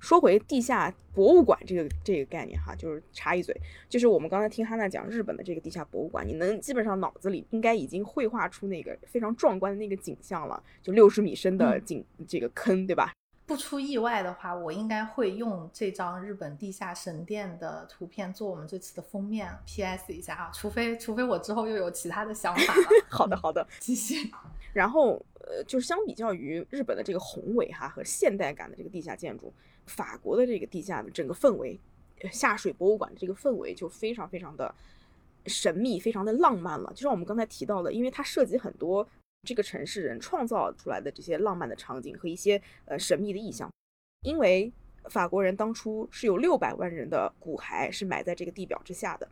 [0.00, 3.54] 说回地下博物馆这个这个概念哈，就是插一嘴，
[3.88, 13.12] 就是我们刚才听哈娜讲日本的这个地下博物馆，你能基本上脑子里应该已经绘画出那个非常壮观的那个景象了，就六十米深的井这个坑，对吧？
[13.46, 19.52] 不出意外的话，我应该会用这张日本地下神殿的图片做我们这次的封面。
[19.66, 20.12] P.S.
[20.12, 22.82] 一下啊，除非除非我之后又有其他的想法了。
[23.08, 24.30] 好的好的，继续。
[24.72, 29.52] 然后呃，就是相比较于日本的这个宏伟哈和现代感的这个地下建筑。
[29.86, 31.78] 法国的这个地下的整个氛围，
[32.30, 34.74] 下水博物馆的这个氛围就非常非常的
[35.46, 36.92] 神秘，非常的浪漫了。
[36.94, 39.06] 就像我们刚才提到的，因为它涉及很多
[39.46, 43.70] 这个城市人创造出来的这些浪漫的场景和一些呃神秘的意象。
[44.22, 44.70] 因为
[45.08, 49.28] 法国人当初是有六百万人的骨骸是埋在这个地表之下的。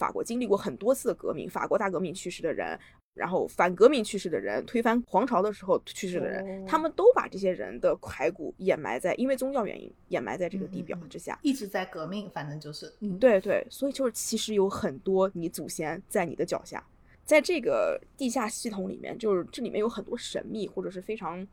[0.00, 2.78] 法国经历过很多次的革命，法国大革命去世的人。
[3.14, 16.82] 然后反革命去世的人，推翻皇朝的时候去世的人，他们都把这些人的骸骨掩埋在，因为宗教原因掩埋在这个地表之下，一直在革命，反正就是，嗯，对对，所以就是其实有很多你祖先在你的脚下，
[17.24, 21.46] 在这个地下系统里面，就是这里面有很多神秘或者是非常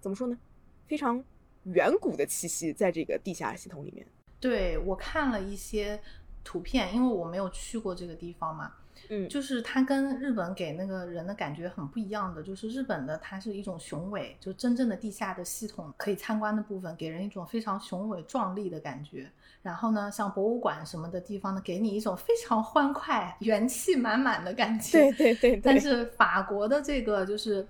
[0.00, 0.36] 怎么说呢，
[0.86, 1.24] 非常
[1.64, 4.06] 远古的气息在这个地下系统里面。
[4.38, 5.98] 对我看了一些
[6.44, 8.74] 图片，因为我没有去过这个地方嘛。
[9.08, 19.30] 嗯，就是它跟日本给那个人的感觉很不一样的，就是日本的它是一种雄伟，就真正的地下的系统可以参观的部分，给人一种非常雄伟壮丽的感觉。
[19.62, 24.98] 然后呢，像博物馆什么的地方呢，给你一种非常欢快、元气满满的感觉。
[24.98, 25.56] 对对对。
[25.56, 27.66] 但是法国的这个就是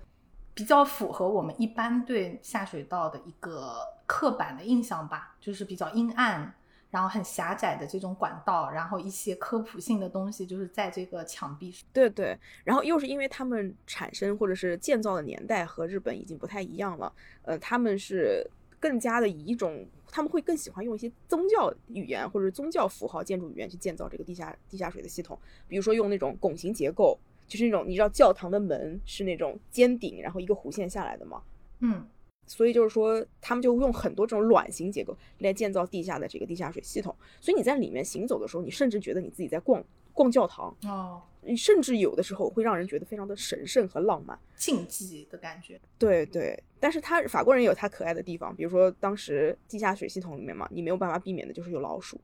[0.53, 6.53] 比较符合我们一般对下水道的一个刻板的印象吧，就是比较阴暗。
[6.91, 11.87] 然后很狭窄的这种管道，然后一些科普性的东西就是在这个墙壁上。
[11.93, 17.13] 对对，然后又是因为他们产生或者是建造的年代和日本已经不太一样了，
[17.43, 18.43] 呃，他们是
[18.79, 25.37] 更加的以一种他们会更喜欢用一些宗教语言或者宗教符号建筑语言去建造这个地下地下水的系统，
[25.67, 31.43] 比如说用那种拱形结构，就是那种你知道教堂的门是那种尖顶，然后一个弧线下来的吗？
[31.79, 32.07] 嗯。
[32.49, 37.15] 所以就是说，他们就用很多这种卵形结构来建造地下的这个地下水系统。
[37.39, 39.81] 所以你在里面行走的时候，你甚至觉得你自己在逛
[40.13, 41.21] 逛教堂哦。
[41.41, 45.79] 你甚至有的时候会让人觉得非常的神圣和浪漫、禁忌的感觉。
[45.97, 52.19] 对对，但是他法国人也有他可爱的地方，比如说当时地下水系统里面嘛，你没有办法避免的就是有老鼠。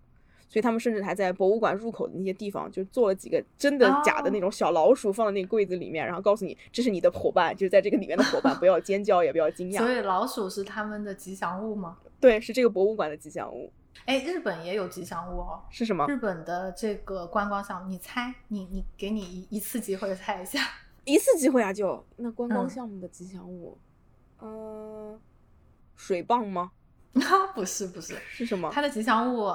[0.47, 9.77] 所以他们甚至还在博物馆入口的那些地方，就做了几个真的假的那种小老鼠，放在那个柜子里面，然后告诉你这是你的伙伴，就是在这个里面的伙伴， 不要尖叫，也不要惊讶。
[9.79, 11.97] 所以老鼠是他们的吉祥物吗？
[12.19, 13.71] 对，是这个博物馆的吉祥物。
[14.05, 15.61] 哎，日本也有吉祥物哦。
[15.69, 16.05] 是什么？
[16.07, 18.33] 日本的这个观光项目，你猜？
[18.49, 20.59] 你你给你一一次机会猜一下。
[21.05, 23.77] 一次机会啊，就那观光项目的吉祥物，
[24.41, 25.19] 嗯，
[25.95, 26.71] 水棒吗？
[27.53, 28.69] 不是不是，是什么？
[28.73, 29.51] 它的吉祥物。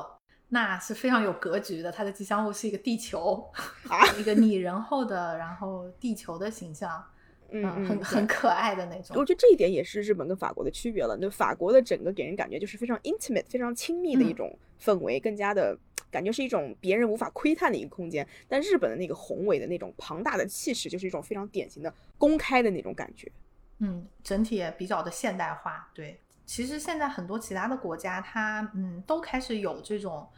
[0.52, 3.48] 那是非常有格局的，它的吉祥物是一个地球，
[3.88, 7.02] 啊一个拟人后的，然后地球的形象，
[7.50, 9.16] 嗯，很很可爱的那种。
[9.16, 11.16] 我觉得这一点也是日本跟法国的区别了。
[11.20, 15.78] 那法国的整个给人感觉就是非常 intimate、非常亲密的一种氛围，更加的
[16.10, 18.26] 感觉是一种别人无法窥探的一个空间。
[18.48, 23.30] 但日本的那个宏伟的那种庞大的气势，就是一种非常典型的公开的那种感觉。
[23.78, 26.18] 嗯，整体也比较的现代化，对。
[26.50, 30.28] 其实现在很多其他的国家，它嗯都开始有这种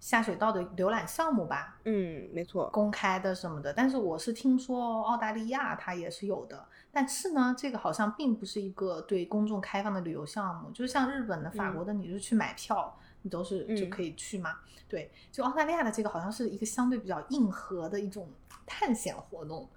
[0.00, 1.76] 下水道的浏览项目吧？
[1.84, 3.70] 嗯，没错，公开的什么的。
[3.70, 10.70] 但是我是听说澳大利亚它也是有的，但是呢，这个好像并不是一个对公众开放的旅游项目。
[10.70, 14.54] 就是像日本的、法国的，你是去买票，你都是就可以去嘛。
[14.88, 18.26] 对，就澳大利亚的这个好像是一个相对比较硬核的一种
[18.64, 19.68] 探险活动。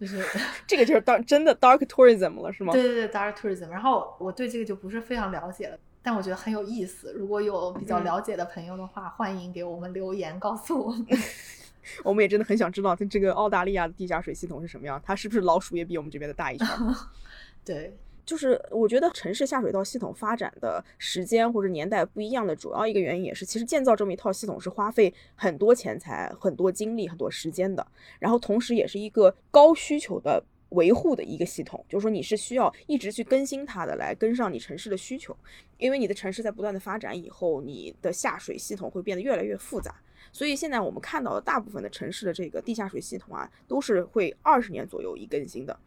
[0.00, 0.22] 就是
[0.66, 2.72] 这个就是 dark 真的 dark tourism 了，是吗？
[2.72, 3.68] 对对对，dark tourism。
[3.68, 7.12] 然后我对这个就不是非常了解了，但我觉得很有意思。
[7.16, 11.06] 如果有比较了解的朋友的话，欢迎给我们留言告诉我们。
[12.02, 16.66] 我们也真的很想知道它这个澳大利亚的地下水系统是什么样，它是不是老鼠也比我们这边的大一圈？
[17.64, 17.96] 对，
[18.26, 27.86] 就是我觉得城市下水道系统发展的时间或者年代不一样的主要一个原因，也是其实建造这么一套系统是花费很多钱财、很多精力、很多时间的。
[28.18, 35.34] 然后同时也是一个高需求的维护的一个系统，就是说你是需要一直去更新它的，来跟上你城市的需求。
[35.78, 39.94] 因为你的城市在不断的发展以后，你的下水系统会变得越来越复杂。
[40.32, 45.78] 所以现在我们看到的大部分的城市的这个地下水系统啊，都是会二十年左右一更新的。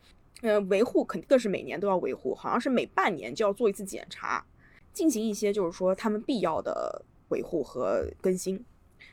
[0.41, 4.45] 呃，维护肯定更是每年都要维护，好像是每半年就要做一次检查，
[4.93, 8.63] 进行一些就是说他们必要的维护和更新。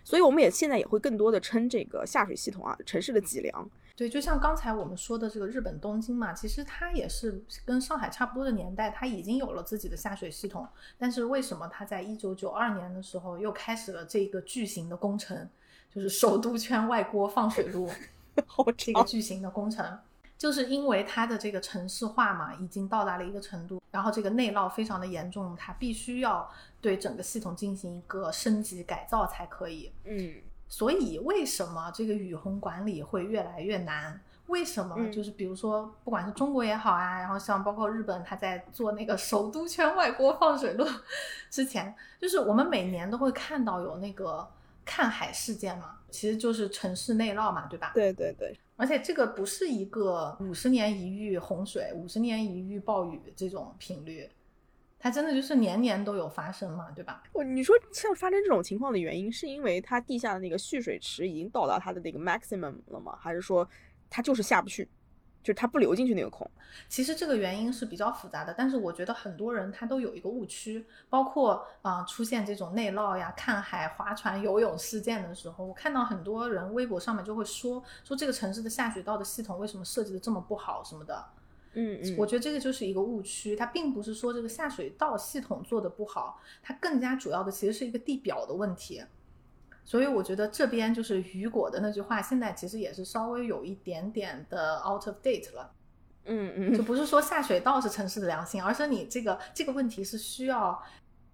[0.04, 3.70] 所以我们也现在也会更多的称这个下水系统啊，城市的脊梁。
[3.96, 10.68] 对，就像刚才我们说的这个日本东京嘛，其实它也是跟上海差不多的年代，它已经有了自己的下水系统。
[10.98, 15.48] 但是为什么它在一九九二年的时候又开始了这个巨型的工程，
[15.92, 17.88] 就是首都圈外郭放水路，
[18.76, 19.98] 这个巨型的工程？
[20.38, 29.90] 就是因为它的这个城市化嘛，已经到达了一个程度，然后这个内涝非常的严重，它必须要对整个系统进行一个升级改造才可以。
[30.04, 30.34] 嗯，
[30.68, 34.20] 所以为什么这个雨洪管理会越来越难？
[34.48, 35.10] 为什么？
[35.10, 40.86] 就是比如说，不管是中国也好啊，然后像包括日本，它在做那个首都圈外国放水路
[41.50, 44.48] 之前，就是我们每年都会看到有那个
[44.84, 47.90] 看海事件嘛，其实就是城市内涝嘛，对吧？
[47.92, 48.56] 对对对。
[48.76, 54.28] 而且这个不是一个五十年一遇洪水、五十年一遇暴雨这种频率，
[54.98, 57.22] 它真的就是年年都有发生嘛，对吧？
[57.32, 63.16] 哦，你说像发生这种情况的原因，是因为它地下的那个蓄水池已经到达它的那个 maximum 了吗？
[63.18, 63.66] 还是说
[64.10, 64.86] 它就是下不去？
[65.46, 66.50] 就是它不流进去那个孔，
[66.88, 81.24] 其实这个原因是比较复杂的，但是我觉得很多人他都有一个误区，包括啊出现这种内涝呀、看海、划船、游泳事件的时候，我看到很多人微博上面就会说说这个城市的下水道的系统为什么设计的这么不好什么的，
[81.74, 89.04] 嗯嗯，我觉得这个就是一个误区，它并不是说这个下水道系统做的不好，它更加主要的其实是一个地表的问题。
[89.86, 95.72] 所以我觉得这边就是雨果的那句话，现在其实也是稍微有一点点的 out of date 了。
[96.24, 100.82] 嗯嗯，就不是说下水道是城市的良心，而是你这个这个问题是需要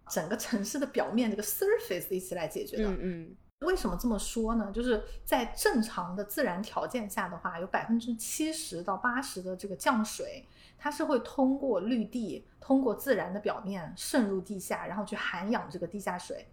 [0.09, 2.91] 整个城市的表面这个 surface 一起来解决的。
[2.91, 4.71] 嗯嗯，为什么这么说呢？
[4.71, 10.45] 就是在正常的自然条件下的话，有百分之七十到八十的这个降水，
[10.77, 16.47] 它是会通过绿地，通过自然的表面渗入地下，然后去涵养这个地下水。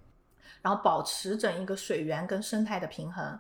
[0.62, 3.40] 然后保持整一个水源跟生态的平衡，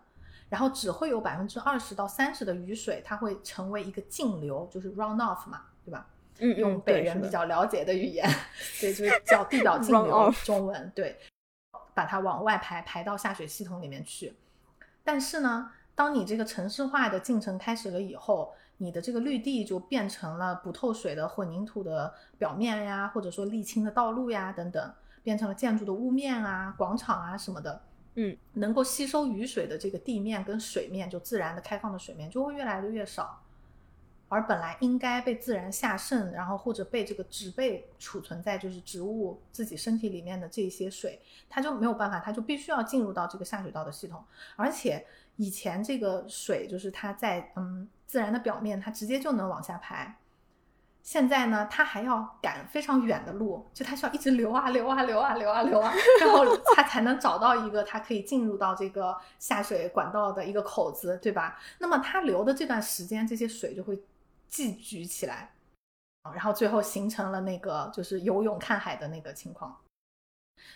[0.49, 6.07] 然后只会有百分之二十到三十的雨水，它会成为一个径流，就是 run off 嘛，对吧？
[6.41, 8.25] 嗯用北人比较了解的语言，
[8.79, 11.19] 对，就是叫地表径流，中文对，
[11.93, 14.33] 把它往外排，排到下水系统里面去。
[15.03, 24.93] 但是呢，当你这个城市化的进程开始了以后，你的这个绿地就变成了不透水的混凝土的表面呀，或者说沥青的道路呀等等。
[25.23, 27.81] 变成了建筑的屋面啊、广场啊什么的，
[28.15, 33.41] 嗯，能够吸收雨水的这个地面跟水面，就自然的开放的水面就会越来的越少，
[34.27, 44.23] 而本来应该被自然下渗，然后或者被这个植被储存在就是植物自己身体里面的这些水，它就没有办法，它就必须要进入到这个下水道的系统，
[44.55, 45.05] 而且
[45.37, 50.17] 以前这个水就是它在嗯自然的表面，它直接就能往下排。
[51.01, 56.45] 现在呢，它还要赶非常远的路，就它需要一直流啊流啊流啊流啊流啊，然后
[56.75, 61.57] 它才能找到一个它可以进入到这个下水管道的一个口子，对吧？
[61.79, 63.99] 那么它流的这段时间，这些水就会
[64.47, 65.51] 积聚起来，
[66.33, 69.75] 然后最后形成了那个就是游泳看海的那个情况。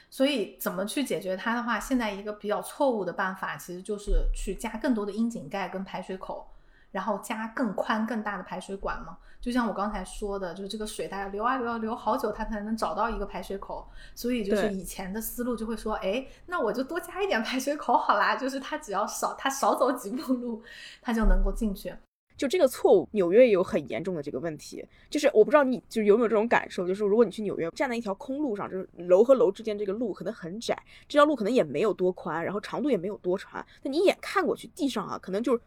[0.10, 6.48] 所以怎么去解决它的话，现在一个比较错误的办法，其实就是去加更多的窨井盖跟排水口。
[6.94, 13.90] 然后加更宽更大的排水管嘛，就像我刚才说的，就是这个水它要流啊流啊流好久，它才能找到一个排水口。
[14.14, 20.62] 所以就是以前的思路就会说，哎，那我就多加一点排水口好啦，就是它只要少它少走几步路，
[21.02, 21.92] 它就能够进去。
[22.38, 24.88] 就这个错误，纽约也有很严重的这个问题。
[25.10, 30.78] 就是我不知道你就是有没有这种感受，就是如果你去纽约站在一条空路上，就是楼和楼之间这个路可能很窄，
[31.08, 35.62] 这条路可能也没有多宽，然后长度也没有多长，那你一眼看过去，地上啊可能就是。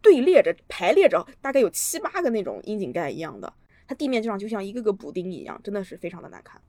[0.00, 3.52] 队列着排列着，大概有七八个那种窨井盖一样的，
[3.86, 6.60] 它地面上就像一个个补丁一样，真的是非常的难看。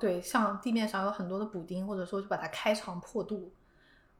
[0.00, 3.52] 对，像地面上有很多的补丁，或者说就把它开肠破肚，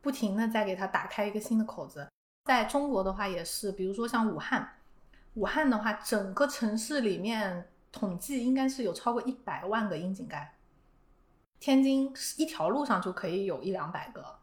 [0.00, 2.08] 不停的再给它打开一个新的口子。
[2.44, 4.68] 在中国的话也是，比如说像武汉，
[5.34, 10.54] 武汉的话，整个城市里面统计应该是有超过一百万个窨井盖，
[11.58, 14.41] 天津一条路上就可以有一两百个。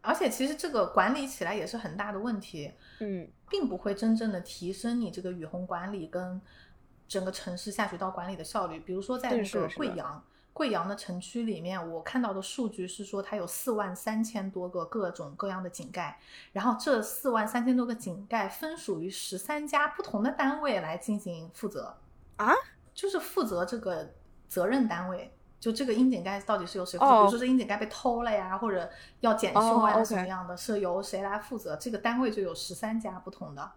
[0.00, 6.40] 而且其实这个管理起来也是很大的问题，嗯，并不会真正的提升你这个雨虹管理跟
[7.06, 8.78] 整个城市下水道管理的效率。
[8.80, 16.18] 比如说在那个贵阳，贵阳的城区里面，我看到的数据是说它有四万三千多个各种各样的井盖，
[16.52, 21.96] 然后这四万三千多个井盖分属于十三家不同的单位来进行负责
[22.36, 22.52] 啊，
[22.94, 24.14] 就是负责这个
[24.48, 25.32] 责任单位。
[25.60, 27.10] 就这个窨井盖到底是由谁负责？
[27.10, 28.88] 比如说这窨井盖被偷了呀，或者
[29.20, 31.74] 要检修啊什么样的，是由谁来负责？
[31.76, 33.72] 这个单位就有十三家不同的。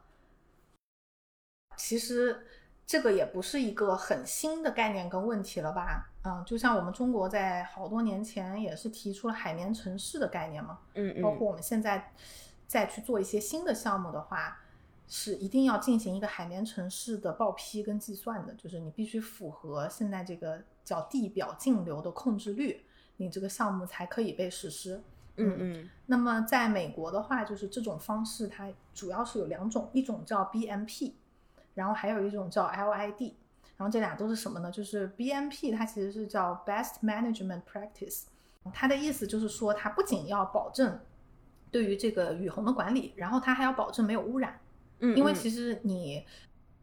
[1.76, 2.46] 其实
[2.86, 6.12] 这个也不是一个很新的概念跟问题了吧？
[6.24, 10.78] 嗯，就像我们中国在好多年前也是提出了海绵城市的概念嘛。
[10.94, 11.22] 嗯嗯。
[11.24, 12.14] 包括我们现在
[12.68, 14.60] 再去做一些新的项目的话，
[15.08, 20.62] 是一定要进行一个海绵城市的报批跟计算的，就是你必须符合现在这个。
[20.84, 22.84] 叫地表径流的控制率，
[23.18, 25.02] 你这个项目才可以被实施。
[25.38, 25.90] 嗯嗯。
[26.06, 31.14] 那么在美国的话，就是这种方式，它主要是有两种，一种叫 BMP，
[31.74, 33.34] 然后还有一种叫 LID。
[33.78, 34.70] 然后这俩都是什么呢？
[34.72, 38.24] 就是 BMP 它其实是叫 Best Management Practice，
[38.74, 41.00] 它的意思就是说，它不仅要保证
[41.72, 44.60] 对于这个雨洪的管理，然后它还要保证没有污染。
[45.00, 45.16] 嗯。
[45.16, 46.26] 因为其实你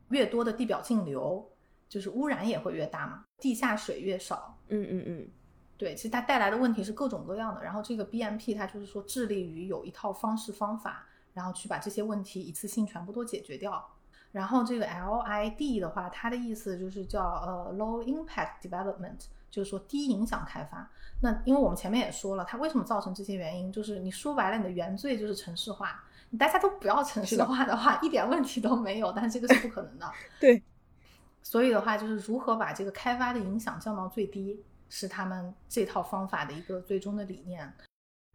[0.08, 1.50] 越多的地表径流。
[1.88, 5.28] 就是污染也会越大嘛，地下水越少，嗯嗯嗯，
[5.76, 7.62] 对，其实它带来的问题是各种各样的。
[7.62, 13.88] 然后这个 BMP 它就是说致力于有一套方式方法，然后去把这些问题一次性全部都解决掉。
[14.32, 19.18] 然后这个 LID 的话，它的意思就是叫呃 Low Impact Development，
[19.50, 20.90] 就是说低影响开发。
[21.22, 26.04] 那因为我们前面也说了，它为什么造成这些原因，就是你说白了，你的原罪就是城市化。
[26.30, 29.10] 你大家都不要城市化的话，一点问题都没有。
[29.12, 30.12] 但是这个是不可能的。
[30.38, 30.62] 对。
[31.42, 37.72] 所以的话，就是如何把这个开发的影响降到最低，是他们这套方法的一个最终的理念。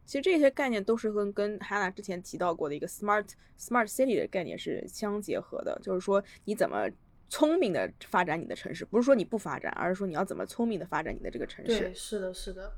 [0.06, 3.26] 其实这些概念都是跟跟 Hanna 之前提到过的一个 smart
[3.58, 6.90] smart city 的概念是相结合的，就是说你怎么
[7.30, 11.80] 聪明的发展你的城市，不是说你不发展，而是说你要怎么聪明的发展你的这个城市。
[11.80, 12.72] 对，是的，是的。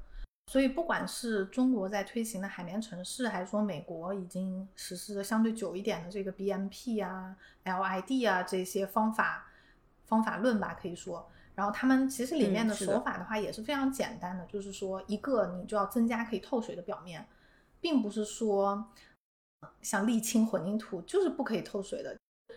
[0.51, 9.47] 所以不管是中国在推行的海绵城市，还是说美国已经实施的相对久一点的这个 BMP 啊、LID 啊这些方法。
[10.05, 17.25] 方法论吧，可以说，然后他们其实里面的手法的话也是非常简单的，就是说一个你就要增加可以透水的表面，
[17.79, 18.85] 并不是说
[19.81, 22.15] 像沥青混凝土就是不可以透水的，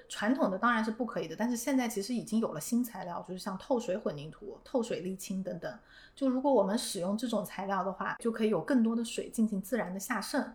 [0.08, 5.78] 传统的当然是不可以的，但是现在其实已经有了新材料，就是像透水混凝土、透水沥青等等，
[6.14, 10.54] 就如果我们使用这种材料的话，就可以有更多的水进行自然的下渗，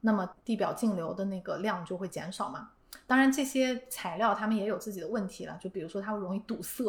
[0.00, 2.70] 那么地表径流的那个量就会减少嘛。
[3.06, 6.84] 当然，这些材料他们也有自己的问题了，就比如说它会容易堵塞，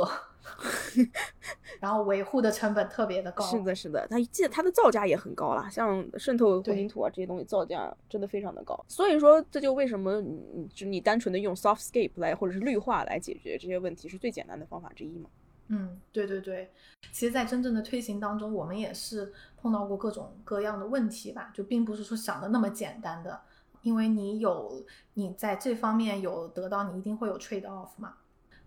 [1.80, 3.46] 然后维护的成本特别的高。
[3.46, 8.78] 是的，是的，它记得它的造价也很高了，像渗透混凝土啊这些东西造价真的非常的高。
[8.88, 15.30] 所以说，这就为什么你就你单纯的用 softscape 来或者是绿化来解决这些问题是最简单的方法之一嘛？
[15.70, 16.70] 嗯，对对对。
[17.14, 23.40] 其实，在真正的推行当中，我们也是碰到过各种各样的问题吧，就并不是说想的那么简单的。
[23.82, 28.16] 因为你有你在这方面有得到，你一定会有 trade off 嘛？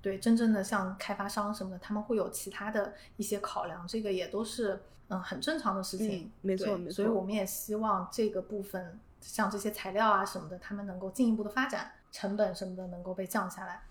[0.01, 6.29] 对，真正的像开发商什么的，他们会有其他的一些考量，这个也都是嗯很正常的事情。
[6.41, 6.95] 没错，没错。
[6.97, 13.83] 所以我们也希望这个部分，像这些材料啊什么的，他们能够进一步的发展，成本什么的能够被降下来。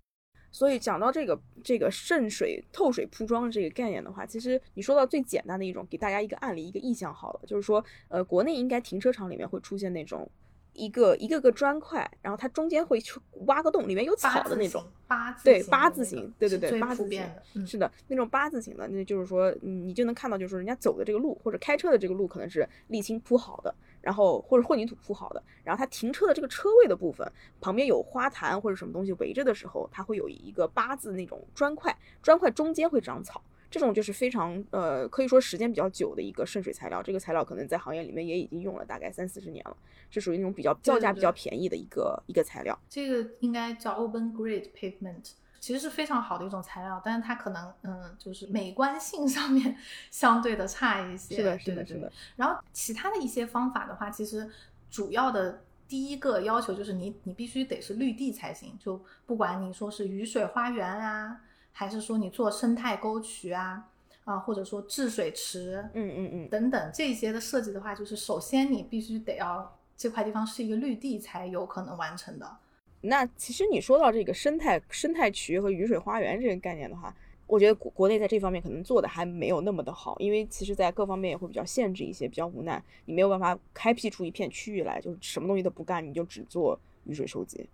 [0.52, 10.30] 所以讲到这个这个渗水透水铺装这个概念的话，其实你说到最简单的一种，给大家一个案例一个意向好了，就是说呃国内应该停车场里面会出现那种。
[10.74, 14.84] 一个一个个砖块，然后它中间会去挖个洞，里面有草的那种。
[15.08, 27.30] 八字对八字形，对对对，八字形是的，那种八字形的，那就是说，你就能看到，就是说人家走的这个路或者开车的这个路可能是沥青铺好的，然后或者混凝土铺好的，然后它停车的这个车位的部分
[27.60, 33.44] 旁边有花坛或者什么东西围着的时候，它会有一个八字那种砖块，砖块中间会长草。
[33.72, 37.02] 这种就是非常呃，可以说时间比较久的一个渗水材料。
[37.02, 39.76] 这个材料可能在行业里面也已经用了大概三四十年了，
[40.10, 42.78] 是属于那种比较造价比较便宜的一个一个材料。
[42.90, 45.32] 这个应该叫 open grade pavement，
[45.62, 49.78] 其实是非常好的一种材料，但是它可能嗯，就是美观性 上面
[50.12, 51.38] 相对的差一些。
[51.38, 52.12] 是的，是的，是的。
[52.36, 54.52] 然后其他的一些方法的话，其实
[54.90, 61.40] 主要的第一个要求就是你你必须得是绿地才行，就不管你说是雨水花园啊。
[61.72, 63.88] 还是说你做生态沟渠啊，
[64.24, 72.58] 啊，或者说治水池，嗯嗯嗯，等等这些的设计的话，就是首先你必须得要这块地方是一个绿地才有可能完成的。
[73.02, 77.16] 那其实你说到这个生态生态渠和雨水花园这个概念的话，
[77.48, 87.68] 我觉得国国内在这方面可能做的还没有那么的好，因为其实在各方面也会比较限制一些，比较无奈，你没有办法开辟出一片区域来，就是什么东西都不干，你就只做雨水收集。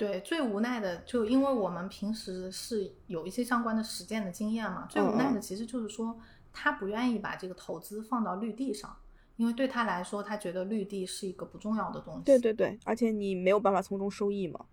[0.00, 6.18] 对，最无奈的就因为我们平时是有一些相关的实践的经验嘛，最无奈的其实就是说
[6.54, 8.96] 他不愿意把这个投资放到绿地上，
[9.36, 12.22] 因为对他来说，他觉得绿地是一个不重要的东西。
[12.24, 14.64] 对对对，而且你没有办法从中收益嘛。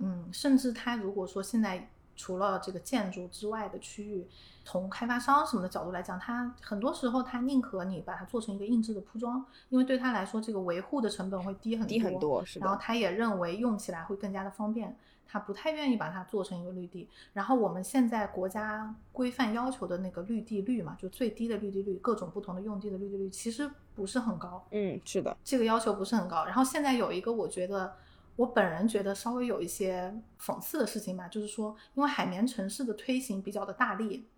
[0.00, 4.28] 嗯，甚至他如果说现在除了这个建筑之外的区域，
[4.66, 17.08] 从开发商什么的角度来讲，他很多时候他宁可你把它做成一个硬质的铺装，因为对他来说这个维护的成本会低很低很多，是然后他也认为用起来会更加的方便，他不太愿意把它做成一个绿地。
[17.32, 24.66] 然后我们现在国家规范要求的那个绿地率嘛，就最低的绿地率，各种不同的用地的绿地率其实不是很高。
[24.72, 26.44] 嗯，是的，这个要求不是很高。
[26.44, 27.94] 然后现在有一个我觉得。
[28.36, 34.28] 我本人觉得稍微有一些讽刺的事情吧，就是说，因为海绵城市的推行比较的大力，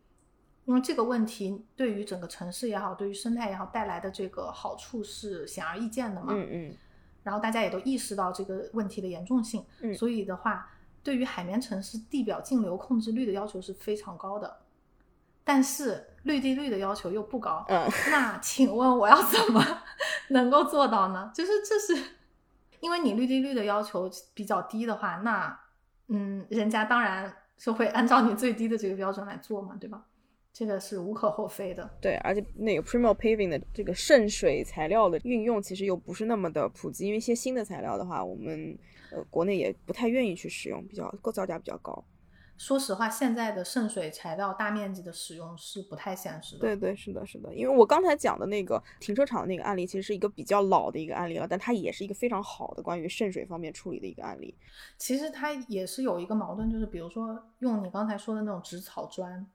[0.69, 6.27] 因为这个问题对于整个城市也好，对于生态也好带来的这个好处是显而易见的嘛。
[6.28, 6.77] 嗯嗯。
[7.23, 10.70] 然后大家也都意识到这个问题的严重性，嗯所以的话，
[11.03, 14.59] 对于海绵城市地表径流控制率的要求是非常高的，
[15.43, 17.65] 但是绿地率的要求又不高。
[17.69, 17.89] 嗯。
[18.12, 19.65] 那请问我要怎么
[20.28, 21.31] 能够做到呢？
[21.35, 22.19] 就是这是。
[22.81, 25.59] 因为你绿地率的要求比较低的话，那
[26.07, 30.05] 嗯，人家当然是会按照你最低的这个标准来做嘛，对吧？
[30.59, 31.89] 这个是无可厚非的。
[32.01, 38.76] 对，而且那个 Primo Paving 的这个渗水材料的运用其实又不是那么的普及，因为一些新的材料的话，我们
[39.12, 42.05] 呃国内也不太愿意去使用，比较构造价比较高。
[42.56, 46.62] 说实话，现在的渗水材料大面积的使用是不太现实的。
[46.62, 47.55] 对对，是的，是的。
[47.55, 54.52] 因为我刚才讲的那个停车场的那个案例，其实是一个比较老的一个案例了，但它也是一个非常好的关于渗水方面处理的一个案例。
[54.97, 59.47] 其实它也是有一个矛盾，就是比如说用你刚才说的那种植草砖，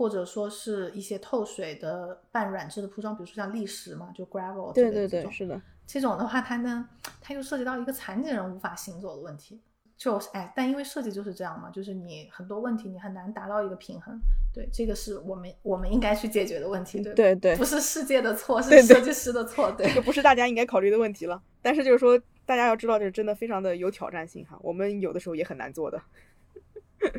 [0.00, 4.72] 或者说是一些透水的半软质的铺装，比如说像砾石嘛，就 gravel。
[4.72, 5.60] 对对对，是的。
[5.86, 6.88] 这种的话，它呢，
[7.20, 9.60] 它又涉及到一个残疾人无法行走的问题。
[9.98, 14.18] 就是哎，但因为设计就是这样嘛，就是你很多问题你很难达到一个平衡。
[14.54, 17.02] 对，这个是我们我们应该去解决的问题。
[17.02, 19.70] 对对对，不是世界的错， 是设计师的错。
[19.72, 21.42] 对，这个不是大家应该考虑的问题了。
[21.60, 24.58] 但是就是说，大家要知道，这真的非常的有挑战性哈。
[24.62, 26.00] 我们有的时候也很难做的。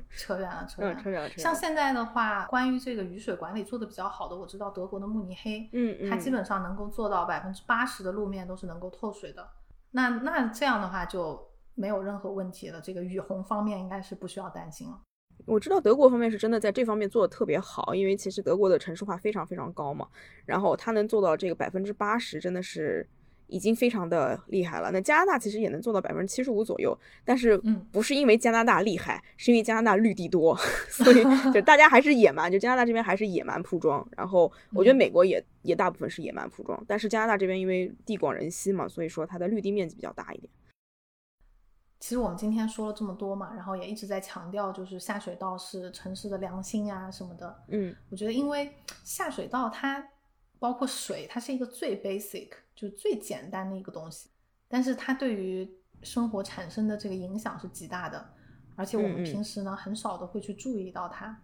[0.09, 1.29] 扯远了，扯远了，扯远了。
[1.37, 9.49] 像现在的话，关于这个雨水管理做的比较好的，我知道德国的慕尼黑，嗯嗯，它基本上能够做到百分之八十的路面都是能够透水的。
[9.91, 11.49] 那那这样的话就。
[11.73, 15.01] 没有任何问题了，这个雨洪方面应该是不需要担心了。
[15.45, 20.05] 我知道德国方面是真的在这方面做的特别好，因为其实德国的城市化非常非常高嘛，
[20.45, 23.09] 然后它能做到这个百分之八十，真的是
[23.51, 24.89] 已经非常的厉害了。
[24.91, 27.55] 那加拿大其实也能做到百分之七十五左右，但是
[27.91, 30.55] 不是因为加拿大厉害，是因为加拿大绿地多，
[30.89, 31.23] 所以
[31.53, 34.07] 就大家还是野蛮，就加拿大这边还是野蛮铺装。
[34.17, 40.49] 然后我觉得美国也也大部分是野蛮铺装，但是加拿大这边因为地广人稀嘛，所以说它的绿地面积比较大一点。
[41.99, 47.63] 其实我们今天说了这么多嘛，然后也一直在强调，就是下水道是城市的良心啊什么的。
[47.67, 48.73] 嗯，我觉得因为
[49.03, 50.03] 下水道它
[50.57, 52.49] 包括水，它是一个最 basic
[52.81, 54.31] 就最简单的一个东西，
[54.67, 55.69] 但是它对于
[56.01, 58.33] 生活产生的这个影响是极大的，
[58.75, 61.43] 而且我们平时呢很少的会去注意到它。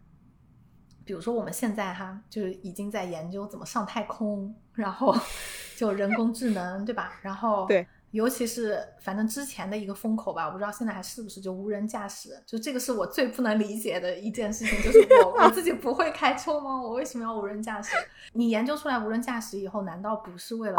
[1.06, 5.16] 比如说我们现在哈，就是已经在研究怎么上太空，然后
[5.78, 7.20] 就人工智能，对吧？
[7.22, 7.86] 然后对。
[8.12, 16.82] 尤其是反正之前的一个风口吧，我不知道现在还是不是就无人驾驶，就这个是我最不能理解的一件事情，就是我我自己不会开车吗？
[16.82, 17.94] 我为什么要无人驾驶？
[18.32, 20.78] 你研究出来无人驾驶以后，难道不是为了？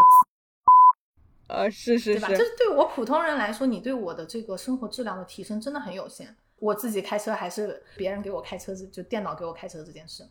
[1.49, 2.29] 呃，是是是，对吧？
[2.29, 6.35] 就是对我普通人来说，你对我的这个生活质量的提升真的很有限。
[6.59, 10.25] 我自己开车还是别人给我开车，就电脑给我开车这件事。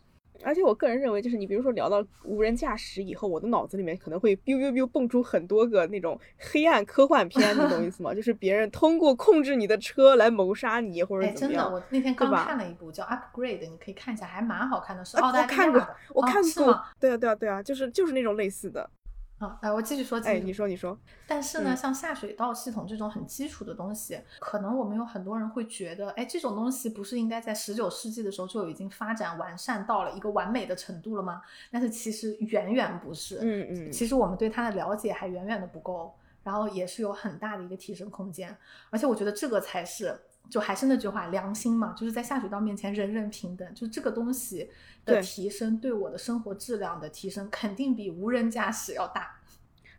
[0.44, 8.14] 而且我个人认为，就是你比如说聊到无人驾驶以后，我的脑子里面可能会 biu biu biu 蹦出很多个那种黑暗科幻片，你懂意思吗？
[8.16, 11.64] 就是别人通过控制你的车来谋杀你，或者怎么样。
[11.64, 15.96] 真的，我那天刚看了一部叫 Upgrade，你可以看一下，还蛮好看的，是澳大利亚的。
[16.14, 18.88] 我看过，对啊对啊对啊，就是就是那种类似的。
[19.40, 20.20] 好，来我继续说。
[20.22, 20.98] 哎，你说，你说。
[21.28, 31.42] 但是呢，像下水道系统这种很基础的东西，可能我们有很多人会觉得，哎，这种东西不是应该在十九世纪的时候就已经发展完善到了一个完美的程度了吗？
[31.72, 33.38] 但是其实远远不是。
[33.42, 33.92] 嗯嗯。
[33.92, 38.58] 其实我们对它的了解还远远的不够，然后也是有很大的一个提升空间。
[38.90, 40.20] 而且我觉得这个才是，
[40.50, 43.74] 就还是那句话，良心嘛，就是在下水道面前人人平等。
[43.74, 44.70] 就这个东西
[45.06, 49.40] 的提升，对我的生活质量的提升，肯定比无人驾驶要大。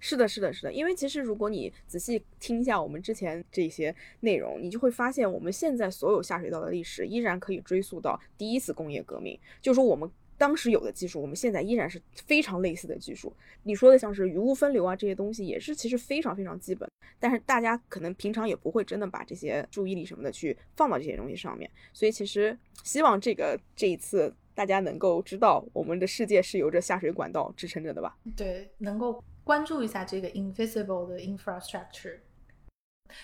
[0.00, 9.36] 是的，是的，是的，因为其实如果你仔细听一下我们之前这些内容，你就会发现我们现在所有下水道的历史依然可以追溯到第一次工业革命。
[9.60, 10.08] 就说我们
[10.38, 13.30] 当时有的技术，我们现在依然是非常类似的技术。
[13.64, 16.88] 你说的像是雨污分流啊这些东西，也是其实非常非常基本，
[17.18, 21.68] 但是大家可能平常也不会真的把这些注意力什么的去放到这些东西上面。
[21.92, 28.16] 所以其实希望这个这一次大家能够知道，我们的世界是由着下水管道支撑着的吧？
[28.36, 32.18] 对，能够关注一下这个 invisible 的 infrastructure。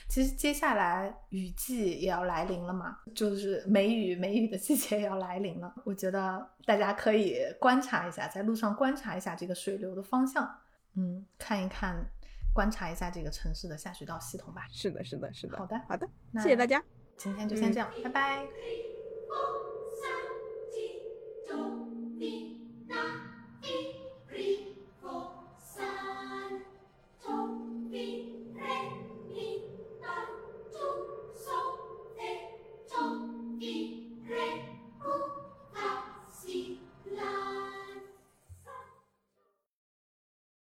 [0.08, 10.48] 其实接下来雨季也要来临了嘛，就是梅雨梅雨的季节也要来临了，我觉得大家可以观察一下，在路上观察一下这个水流的方向，
[10.96, 12.04] 嗯，看一看，
[12.52, 14.66] 观察一下这个城市的下水道系统吧。
[14.70, 16.82] 是的是的是的，好的好的，那谢谢大家，
[17.16, 18.46] 今天就先这样，拜拜。